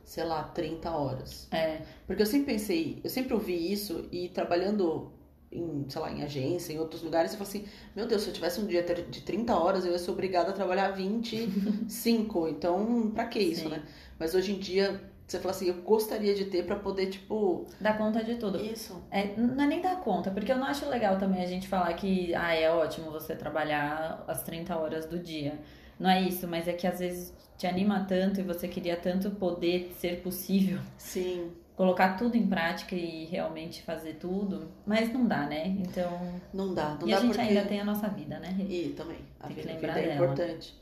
sei 0.05 0.23
lá, 0.23 0.43
30 0.43 0.89
horas. 0.91 1.47
É, 1.51 1.81
Porque 2.07 2.21
eu 2.21 2.25
sempre 2.25 2.53
pensei, 2.53 2.99
eu 3.03 3.10
sempre 3.10 3.34
ouvi 3.34 3.71
isso 3.73 4.07
e 4.12 4.29
trabalhando 4.29 5.12
em, 5.52 5.86
sei 5.90 6.02
lá, 6.02 6.12
em 6.12 6.24
agência, 6.24 6.74
em 6.74 6.80
outros 6.80 7.02
lugares, 7.02 7.32
eu 7.32 7.38
falo 7.38 7.50
assim, 7.50 7.66
meu 7.96 8.08
Deus, 8.08 8.24
se 8.24 8.30
eu 8.30 8.34
tivesse 8.34 8.60
um 8.60 8.66
dia 8.66 8.84
de 8.84 9.22
30 9.22 9.56
horas, 9.56 9.86
eu 9.86 9.92
ia 9.92 10.00
ser 10.00 10.12
obrigada 10.12 10.52
a 10.52 10.54
trabalhar 10.54 10.92
25. 10.92 12.48
então, 12.50 13.12
pra 13.14 13.26
que 13.26 13.40
isso, 13.40 13.64
Sim. 13.64 13.70
né? 13.70 13.84
Mas 14.18 14.34
hoje 14.34 14.54
em 14.54 14.60
dia, 14.60 15.02
você 15.28 15.40
fala 15.40 15.52
assim, 15.52 15.68
eu 15.68 15.76
gostaria 15.76 16.36
de 16.36 16.46
ter 16.46 16.66
pra 16.66 16.76
poder, 16.76 17.08
tipo. 17.08 17.66
dá 17.80 17.94
conta 17.94 18.24
de 18.24 18.36
tudo. 18.36 18.64
Isso. 18.64 19.02
É, 19.10 19.36
não 19.38 19.64
é 19.64 19.68
nem 19.68 19.82
dar 19.82 19.98
conta, 20.02 20.32
porque 20.32 20.52
eu 20.52 20.58
não 20.58 20.66
acho 20.66 20.88
legal 20.90 21.18
também 21.18 21.44
a 21.44 21.48
gente 21.48 21.68
falar 21.68 21.94
que 21.94 22.34
ah, 22.36 22.54
é 22.54 22.70
ótimo 22.70 23.12
você 23.12 23.36
trabalhar 23.36 24.24
as 24.28 24.44
30 24.44 24.76
horas 24.78 25.06
do 25.06 25.20
dia. 25.20 25.60
Não 26.00 26.10
é 26.10 26.22
isso, 26.22 26.48
mas 26.48 26.68
é 26.68 26.74
que 26.74 26.88
às 26.88 27.00
vezes 27.00 27.34
te 27.58 27.68
anima 27.68 28.06
tanto 28.10 28.40
e 28.40 28.44
você 28.44 28.68
queria 28.68 28.98
tanto 28.98 29.30
poder 29.32 29.94
ser 30.00 30.22
possível, 30.22 30.80
Sim. 30.98 31.52
Colocar 31.82 32.15
tudo 32.15 32.38
em 32.38 32.46
prática 32.46 32.96
e 32.96 33.26
realmente 33.26 33.82
fazer 33.82 34.13
tudo, 34.20 34.70
mas 34.86 35.12
não 35.12 35.26
dá, 35.28 35.48
né? 35.48 35.65
Então. 35.80 36.39
Não 36.54 36.76
dá, 36.76 36.96
não 37.00 37.08
e 37.08 37.12
dá 37.12 37.17
a 37.17 37.22
gente 37.22 37.36
porque. 37.36 37.41
ainda 37.41 37.65
tem 37.65 37.82
a 37.82 37.84
nossa 37.84 38.08
vida, 38.08 38.38
né? 38.38 38.56
E 38.70 38.89
também, 38.96 39.17
a 39.39 39.48
Tem 39.48 39.56
que 39.56 39.62
vida, 39.63 39.72
a 39.72 39.74
lembrar 39.74 39.94
vida 39.96 40.06
é 40.06 40.13
dela. 40.13 40.15
importante. 40.26 40.76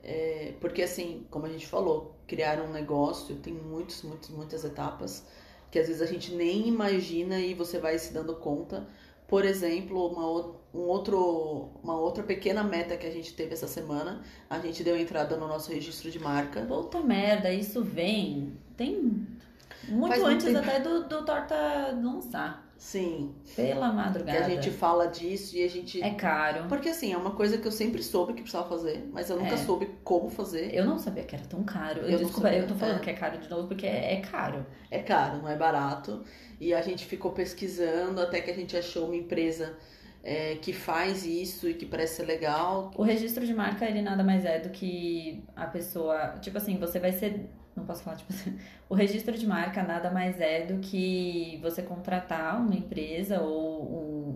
É, 0.00 0.54
porque 0.60 0.82
assim, 0.82 1.26
como 1.28 1.46
a 1.46 1.48
gente 1.48 1.66
falou, 1.66 2.14
criar 2.28 2.60
um 2.60 2.70
negócio 2.70 3.34
tem 3.36 3.52
muitos, 3.52 4.02
muitos, 4.02 4.30
muitas 4.30 4.64
etapas 4.64 5.26
que 5.72 5.78
às 5.80 5.88
vezes 5.88 6.00
a 6.00 6.06
gente 6.06 6.32
nem 6.32 6.68
imagina 6.68 7.40
e 7.40 7.52
você 7.54 7.78
vai 7.80 7.98
se 7.98 8.12
dando 8.14 8.36
conta. 8.36 8.86
Por 9.26 9.44
exemplo, 9.44 10.06
uma, 10.06 10.24
um 10.72 10.86
outro, 10.86 11.70
uma 11.82 11.98
outra 11.98 12.22
pequena 12.22 12.62
meta 12.62 12.96
que 12.96 13.06
a 13.06 13.10
gente 13.10 13.32
teve 13.34 13.54
essa 13.54 13.66
semana, 13.66 14.22
a 14.48 14.60
gente 14.60 14.84
deu 14.84 14.96
entrada 14.96 15.36
no 15.36 15.48
nosso 15.48 15.72
registro 15.72 16.10
de 16.12 16.20
marca. 16.20 16.62
Puta 16.66 17.00
merda, 17.00 17.52
isso 17.52 17.82
vem. 17.82 18.56
Tem. 18.76 19.26
Muito 19.88 20.08
Faz 20.08 20.22
muito 20.22 20.34
antes 20.34 20.46
tempo. 20.46 20.58
até 20.58 20.80
do, 20.80 21.04
do 21.08 21.24
Torta 21.24 21.54
lançar. 22.02 22.64
Sim, 22.76 23.34
Pela 23.56 23.88
que 23.88 23.96
madrugada. 23.96 24.38
a 24.40 24.48
gente 24.48 24.70
fala 24.70 25.06
disso 25.06 25.56
e 25.56 25.62
a 25.64 25.68
gente. 25.68 26.02
É 26.02 26.10
caro. 26.10 26.64
Porque 26.68 26.88
assim, 26.90 27.12
é 27.12 27.16
uma 27.16 27.30
coisa 27.30 27.56
que 27.56 27.66
eu 27.66 27.72
sempre 27.72 28.02
soube 28.02 28.34
que 28.34 28.42
precisava 28.42 28.68
fazer, 28.68 29.08
mas 29.12 29.30
eu 29.30 29.38
nunca 29.38 29.54
É. 29.54 29.56
soube 29.56 29.88
como 30.02 30.28
fazer. 30.28 30.74
Eu 30.74 30.84
não 30.84 30.98
sabia 30.98 31.22
que 31.24 31.34
era 31.34 31.44
tão 31.46 31.62
caro. 31.62 32.00
Eu 32.02 32.18
Desculpa, 32.18 32.52
eu 32.52 32.66
tô 32.66 32.74
falando 32.74 32.96
é. 32.96 33.00
que 33.00 33.10
é 33.10 33.14
caro 33.14 33.38
de 33.38 33.48
novo 33.48 33.68
porque 33.68 33.86
é, 33.86 34.14
é 34.14 34.20
caro. 34.20 34.66
É 34.90 34.98
caro, 34.98 35.38
não 35.38 35.48
é 35.48 35.56
barato. 35.56 36.24
E 36.60 36.74
a 36.74 36.82
gente 36.82 37.06
ficou 37.06 37.30
pesquisando 37.32 38.20
até 38.20 38.40
que 38.40 38.50
a 38.50 38.54
gente 38.54 38.76
achou 38.76 39.06
uma 39.06 39.16
empresa 39.16 39.76
é, 40.22 40.56
que 40.56 40.72
faz 40.72 41.24
isso 41.24 41.68
e 41.68 41.74
que 41.74 41.86
parece 41.86 42.16
ser 42.16 42.24
legal. 42.26 42.90
O 42.96 43.02
registro 43.02 43.46
de 43.46 43.54
marca, 43.54 43.84
ele 43.86 44.02
nada 44.02 44.22
mais 44.24 44.44
é 44.44 44.58
do 44.58 44.70
que 44.70 45.42
a 45.54 45.66
pessoa. 45.66 46.34
Tipo 46.40 46.58
assim, 46.58 46.76
você 46.78 46.98
vai 46.98 47.12
ser. 47.12 47.48
Não 47.76 47.84
posso 47.84 48.02
falar, 48.04 48.16
tipo 48.16 48.32
assim. 48.32 48.56
O 48.88 48.94
registro 48.94 49.36
de 49.36 49.46
marca 49.46 49.82
nada 49.82 50.10
mais 50.10 50.40
é 50.40 50.64
do 50.66 50.78
que 50.80 51.58
você 51.62 51.82
contratar 51.82 52.60
uma 52.60 52.74
empresa 52.74 53.40
ou 53.40 53.82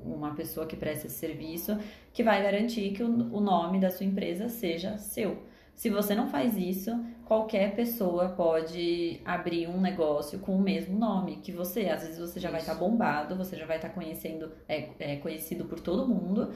um- 0.04 0.14
uma 0.14 0.34
pessoa 0.34 0.66
que 0.66 0.76
presta 0.76 1.06
esse 1.06 1.16
serviço 1.16 1.78
que 2.12 2.22
vai 2.24 2.42
garantir 2.42 2.90
que 2.92 3.02
o, 3.02 3.08
o 3.34 3.40
nome 3.40 3.78
da 3.78 3.90
sua 3.90 4.04
empresa 4.06 4.48
seja 4.48 4.98
seu. 4.98 5.42
Se 5.74 5.88
você 5.90 6.12
não 6.16 6.26
faz 6.28 6.56
isso, 6.56 6.90
qualquer 7.24 7.76
pessoa 7.76 8.30
pode 8.30 9.20
abrir 9.24 9.68
um 9.68 9.80
negócio 9.80 10.40
com 10.40 10.56
o 10.56 10.60
mesmo 10.60 10.98
nome 10.98 11.36
que 11.36 11.52
você. 11.52 11.88
Às 11.88 12.02
vezes 12.02 12.18
você 12.18 12.40
já 12.40 12.50
vai 12.50 12.60
Isso. 12.60 12.70
estar 12.70 12.74
bombado, 12.74 13.36
você 13.36 13.56
já 13.56 13.64
vai 13.66 13.76
estar 13.76 13.90
conhecendo, 13.90 14.50
é, 14.68 14.88
é 14.98 15.16
conhecido 15.16 15.64
por 15.66 15.78
todo 15.78 16.08
mundo 16.08 16.52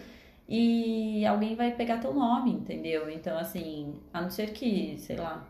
e 0.48 1.24
alguém 1.26 1.54
vai 1.54 1.74
pegar 1.76 1.98
teu 1.98 2.12
nome, 2.12 2.52
entendeu? 2.52 3.08
Então, 3.10 3.38
assim, 3.38 3.94
a 4.12 4.20
não 4.20 4.30
ser 4.30 4.52
que, 4.52 4.96
sei 4.98 5.16
lá. 5.16 5.46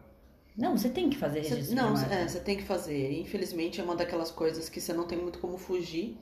Não, 0.57 0.77
você 0.77 0.89
tem 0.89 1.09
que 1.09 1.17
fazer 1.17 1.41
registro 1.41 1.75
não, 1.75 1.95
de 1.95 2.01
marca. 2.01 2.15
é, 2.15 2.29
você 2.29 2.41
tem 2.41 2.57
que 2.57 2.63
fazer. 2.63 3.13
Infelizmente 3.21 3.81
é 3.81 3.85
uma 3.85 3.97
daquelas 3.97 4.31
coisas 4.31 4.69
que 4.69 4.81
você 4.81 4.93
não 4.93 5.05
tem 5.07 5.19
muito 5.19 5.39
como 5.39 5.57
fugir, 5.57 6.17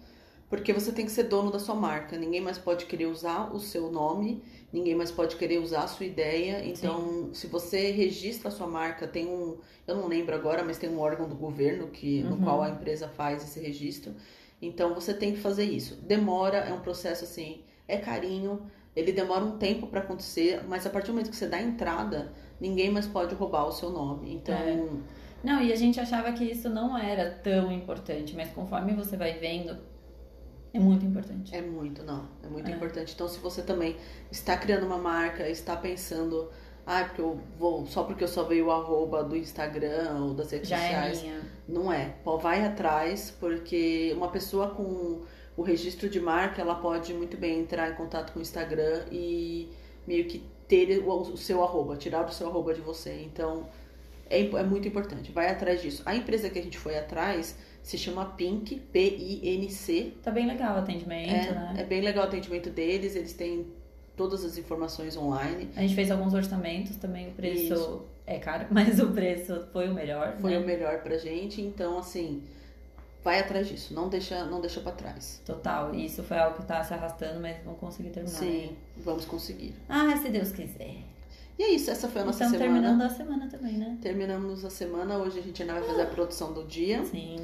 porque 0.49 0.73
você 0.73 0.93
tem 0.93 1.05
que 1.05 1.11
ser 1.13 1.25
dono 1.25 1.51
da 1.51 1.59
sua 1.59 1.75
marca. 1.75 2.17
Ninguém 2.17 2.41
mais 2.41 2.59
pode 2.59 2.87
querer 2.87 3.07
usar 3.07 3.53
o 3.55 3.59
seu 3.61 3.91
nome, 3.91 4.43
ninguém 4.73 4.95
mais 4.95 5.11
pode 5.11 5.37
querer 5.37 5.59
usar 5.59 5.83
a 5.85 5.89
sua 5.89 6.07
ideia. 6.07 6.65
Então, 6.65 7.31
se 7.33 7.47
você 7.49 7.91
registra 7.91 8.49
a 8.49 8.53
sua 8.53 8.67
marca, 8.67 9.07
tem 9.07 9.27
um, 9.27 9.59
eu 9.87 9.97
não 9.97 10.07
lembro 10.07 10.35
agora, 10.35 10.65
mas 10.65 10.79
tem 10.79 10.89
um 10.91 10.99
órgão 11.01 11.29
do 11.29 11.35
governo 11.35 11.89
que 11.89 12.23
no 12.23 12.37
Uhum. 12.37 12.43
qual 12.43 12.63
a 12.63 12.71
empresa 12.71 13.09
faz 13.09 13.43
esse 13.43 13.59
registro. 13.61 14.15
Então, 14.63 14.95
você 14.95 15.13
tem 15.15 15.33
que 15.33 15.41
fazer 15.41 15.65
isso. 15.65 15.97
Demora, 16.03 16.59
é 16.59 16.73
um 16.73 16.81
processo 16.81 17.25
assim, 17.25 17.63
é 17.89 17.97
carinho, 17.97 18.61
ele 18.95 19.13
demora 19.13 19.45
um 19.45 19.57
tempo 19.57 19.87
para 19.87 20.01
acontecer, 20.01 20.63
mas 20.69 20.85
a 20.87 20.91
partir 20.91 21.09
do 21.09 21.15
momento 21.15 21.31
que 21.31 21.37
você 21.37 21.47
dá 21.47 21.57
a 21.57 21.63
entrada, 21.63 22.33
ninguém 22.61 22.91
mais 22.91 23.07
pode 23.07 23.35
roubar 23.35 23.67
o 23.67 23.73
seu 23.73 23.91
nome. 23.91 24.35
Então, 24.35 24.55
É. 24.55 24.87
Não, 25.43 25.63
e 25.63 25.73
a 25.73 25.77
gente 25.77 25.99
achava 25.99 26.31
que 26.33 26.45
isso 26.45 26.69
não 26.69 26.99
era 26.99 27.31
tão 27.31 27.73
importante, 27.73 28.37
mas 28.37 28.51
conforme 28.51 28.93
você 28.93 29.17
vai 29.17 29.33
vendo, 29.39 29.75
é 30.73 30.79
muito 30.79 31.05
importante. 31.05 31.55
É 31.57 31.63
muito, 31.63 32.03
não. 32.03 32.29
É 32.45 32.47
muito 32.49 32.71
É. 32.71 32.75
importante. 32.75 33.13
Então, 33.15 33.27
se 33.27 33.39
você 33.41 33.63
também 33.63 33.97
está 34.31 34.57
criando 34.57 34.85
uma 34.85 34.99
marca, 34.99 35.49
está 35.49 35.75
pensando, 35.75 36.51
ah, 36.87 37.05
porque 37.05 37.23
eu 37.23 37.41
vou, 37.59 37.87
só 37.87 38.05
porque 38.05 38.23
eu 38.23 38.29
só 38.29 38.45
veio 38.45 38.67
o 38.67 38.71
arroba 38.71 39.25
do 39.25 39.35
Instagram 39.35 40.19
ou 40.21 40.35
das 40.35 40.51
redes 40.51 40.69
Já 40.69 40.77
é 40.79 40.83
sociais. 40.83 41.23
minha. 41.23 41.41
não 41.67 41.91
é. 41.91 42.15
Vai 42.43 42.65
atrás, 42.67 43.35
porque 43.41 44.13
uma 44.15 44.29
pessoa 44.29 44.69
com 44.75 45.23
o 45.57 45.63
registro 45.63 46.09
de 46.11 46.21
marca, 46.21 46.61
ela 46.61 46.75
pode 46.75 47.15
muito 47.15 47.37
bem 47.37 47.61
entrar 47.61 47.91
em 47.91 47.95
contato 47.95 48.33
com 48.33 48.39
o 48.41 48.43
Instagram 48.43 49.05
e 49.11 49.71
meio 50.07 50.27
que 50.27 50.45
ter 50.71 51.03
o, 51.05 51.37
seu 51.37 51.65
arroba, 51.65 51.97
tirar 51.97 52.25
o 52.25 52.33
seu 52.33 52.47
arroba 52.47 52.73
de 52.73 52.81
você. 52.81 53.23
Então, 53.27 53.67
é, 54.31 54.41
é 54.41 54.63
muito 54.63 54.87
importante. 54.87 55.33
Vai 55.33 55.51
atrás 55.51 55.83
disso. 55.83 56.01
A 56.07 56.15
empresa 56.15 56.49
que 56.49 56.61
a 56.61 56.63
gente 56.63 56.79
foi 56.79 56.97
atrás 56.97 57.59
se 57.83 57.99
chama 57.99 58.25
Pink, 58.25 58.77
P-I-N-C. 58.77 60.13
Tá 60.23 60.31
bem 60.31 60.47
legal 60.47 60.77
o 60.77 60.79
atendimento, 60.79 61.33
É, 61.33 61.51
né? 61.53 61.75
é 61.79 61.83
bem 61.83 62.01
legal 62.01 62.25
o 62.25 62.29
atendimento 62.29 62.71
deles, 62.71 63.17
eles 63.17 63.33
têm 63.33 63.67
todas 64.17 64.45
as 64.45 64.57
informações 64.57 65.17
online. 65.17 65.71
A 65.75 65.81
gente 65.81 65.97
fez 65.97 66.09
alguns 66.09 66.35
orçamentos 66.35 66.95
também, 66.97 67.31
o 67.31 67.33
preço 67.33 67.73
Isso. 67.75 68.07
é 68.25 68.39
caro, 68.39 68.67
mas 68.71 69.01
o 69.01 69.09
preço 69.09 69.67
foi 69.73 69.89
o 69.89 69.95
melhor. 69.95 70.37
Foi 70.41 70.53
né? 70.53 70.59
o 70.59 70.65
melhor 70.65 71.03
pra 71.03 71.19
gente, 71.19 71.61
então 71.61 71.99
assim, 71.99 72.45
vai 73.23 73.41
atrás 73.41 73.69
disso, 73.69 73.93
não 73.95 74.09
deixa, 74.09 74.45
não 74.45 74.61
deixa 74.61 74.81
para 74.81 74.93
trás. 74.93 75.41
Total. 75.45 75.95
Isso 75.95 76.23
foi 76.23 76.39
algo 76.39 76.57
que 76.59 76.65
tá 76.65 76.83
se 76.83 76.95
arrastando, 76.95 77.41
mas 77.41 77.63
vão 77.65 77.75
conseguir 77.75 78.11
terminar. 78.11 78.41
né? 78.41 78.47
Sim, 78.47 78.77
vamos 78.97 79.25
conseguir. 79.25 79.75
Ah, 79.89 80.17
se 80.17 80.29
Deus 80.31 80.53
quiser. 80.53 80.97
E 81.59 81.63
é 81.63 81.69
isso, 81.73 81.91
essa 81.91 82.09
foi 82.09 82.23
a 82.23 82.25
nossa 82.25 82.45
Estamos 82.45 82.59
semana. 82.59 82.81
terminando 82.81 83.03
a 83.03 83.15
semana 83.15 83.49
também, 83.51 83.77
né? 83.77 83.99
Terminamos 84.01 84.65
a 84.65 84.71
semana, 84.71 85.19
hoje 85.19 85.41
a 85.41 85.43
gente 85.43 85.61
ainda 85.61 85.75
vai 85.75 85.83
fazer 85.83 86.03
a 86.03 86.07
produção 86.07 86.55
do 86.55 86.65
dia, 86.65 87.05
Sim. 87.05 87.37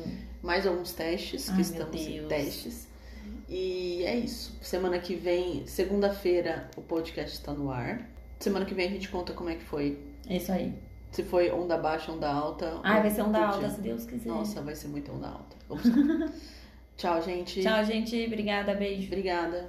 mais 0.42 0.66
alguns 0.66 0.92
testes, 0.92 1.50
Ai, 1.50 1.56
que 1.56 1.60
estamos 1.62 2.00
em 2.00 2.26
testes. 2.26 2.88
E 3.48 4.02
é 4.04 4.16
isso. 4.16 4.56
Semana 4.62 4.98
que 4.98 5.14
vem, 5.14 5.66
segunda-feira, 5.66 6.70
o 6.76 6.80
podcast 6.80 7.36
está 7.36 7.52
no 7.52 7.70
ar. 7.70 8.08
Semana 8.40 8.64
que 8.64 8.72
vem 8.74 8.86
a 8.88 8.90
gente 8.90 9.08
conta 9.10 9.32
como 9.34 9.50
é 9.50 9.54
que 9.56 9.64
foi. 9.64 9.98
Isso 10.28 10.50
aí. 10.50 10.72
Se 11.10 11.22
foi 11.22 11.50
onda 11.50 11.78
baixa, 11.78 12.12
onda 12.12 12.30
alta. 12.30 12.80
Ah, 12.82 13.00
vai 13.00 13.10
ser 13.10 13.22
onda 13.22 13.46
alta, 13.46 13.70
se 13.70 13.80
Deus 13.80 14.04
quiser. 14.04 14.28
Nossa, 14.28 14.60
vai 14.60 14.74
ser 14.74 14.88
muito 14.88 15.12
onda 15.12 15.28
alta. 15.28 15.56
Tchau, 16.96 17.22
gente. 17.22 17.62
Tchau, 17.62 17.84
gente. 17.84 18.26
Obrigada, 18.26 18.74
beijo. 18.74 19.06
Obrigada. 19.06 19.68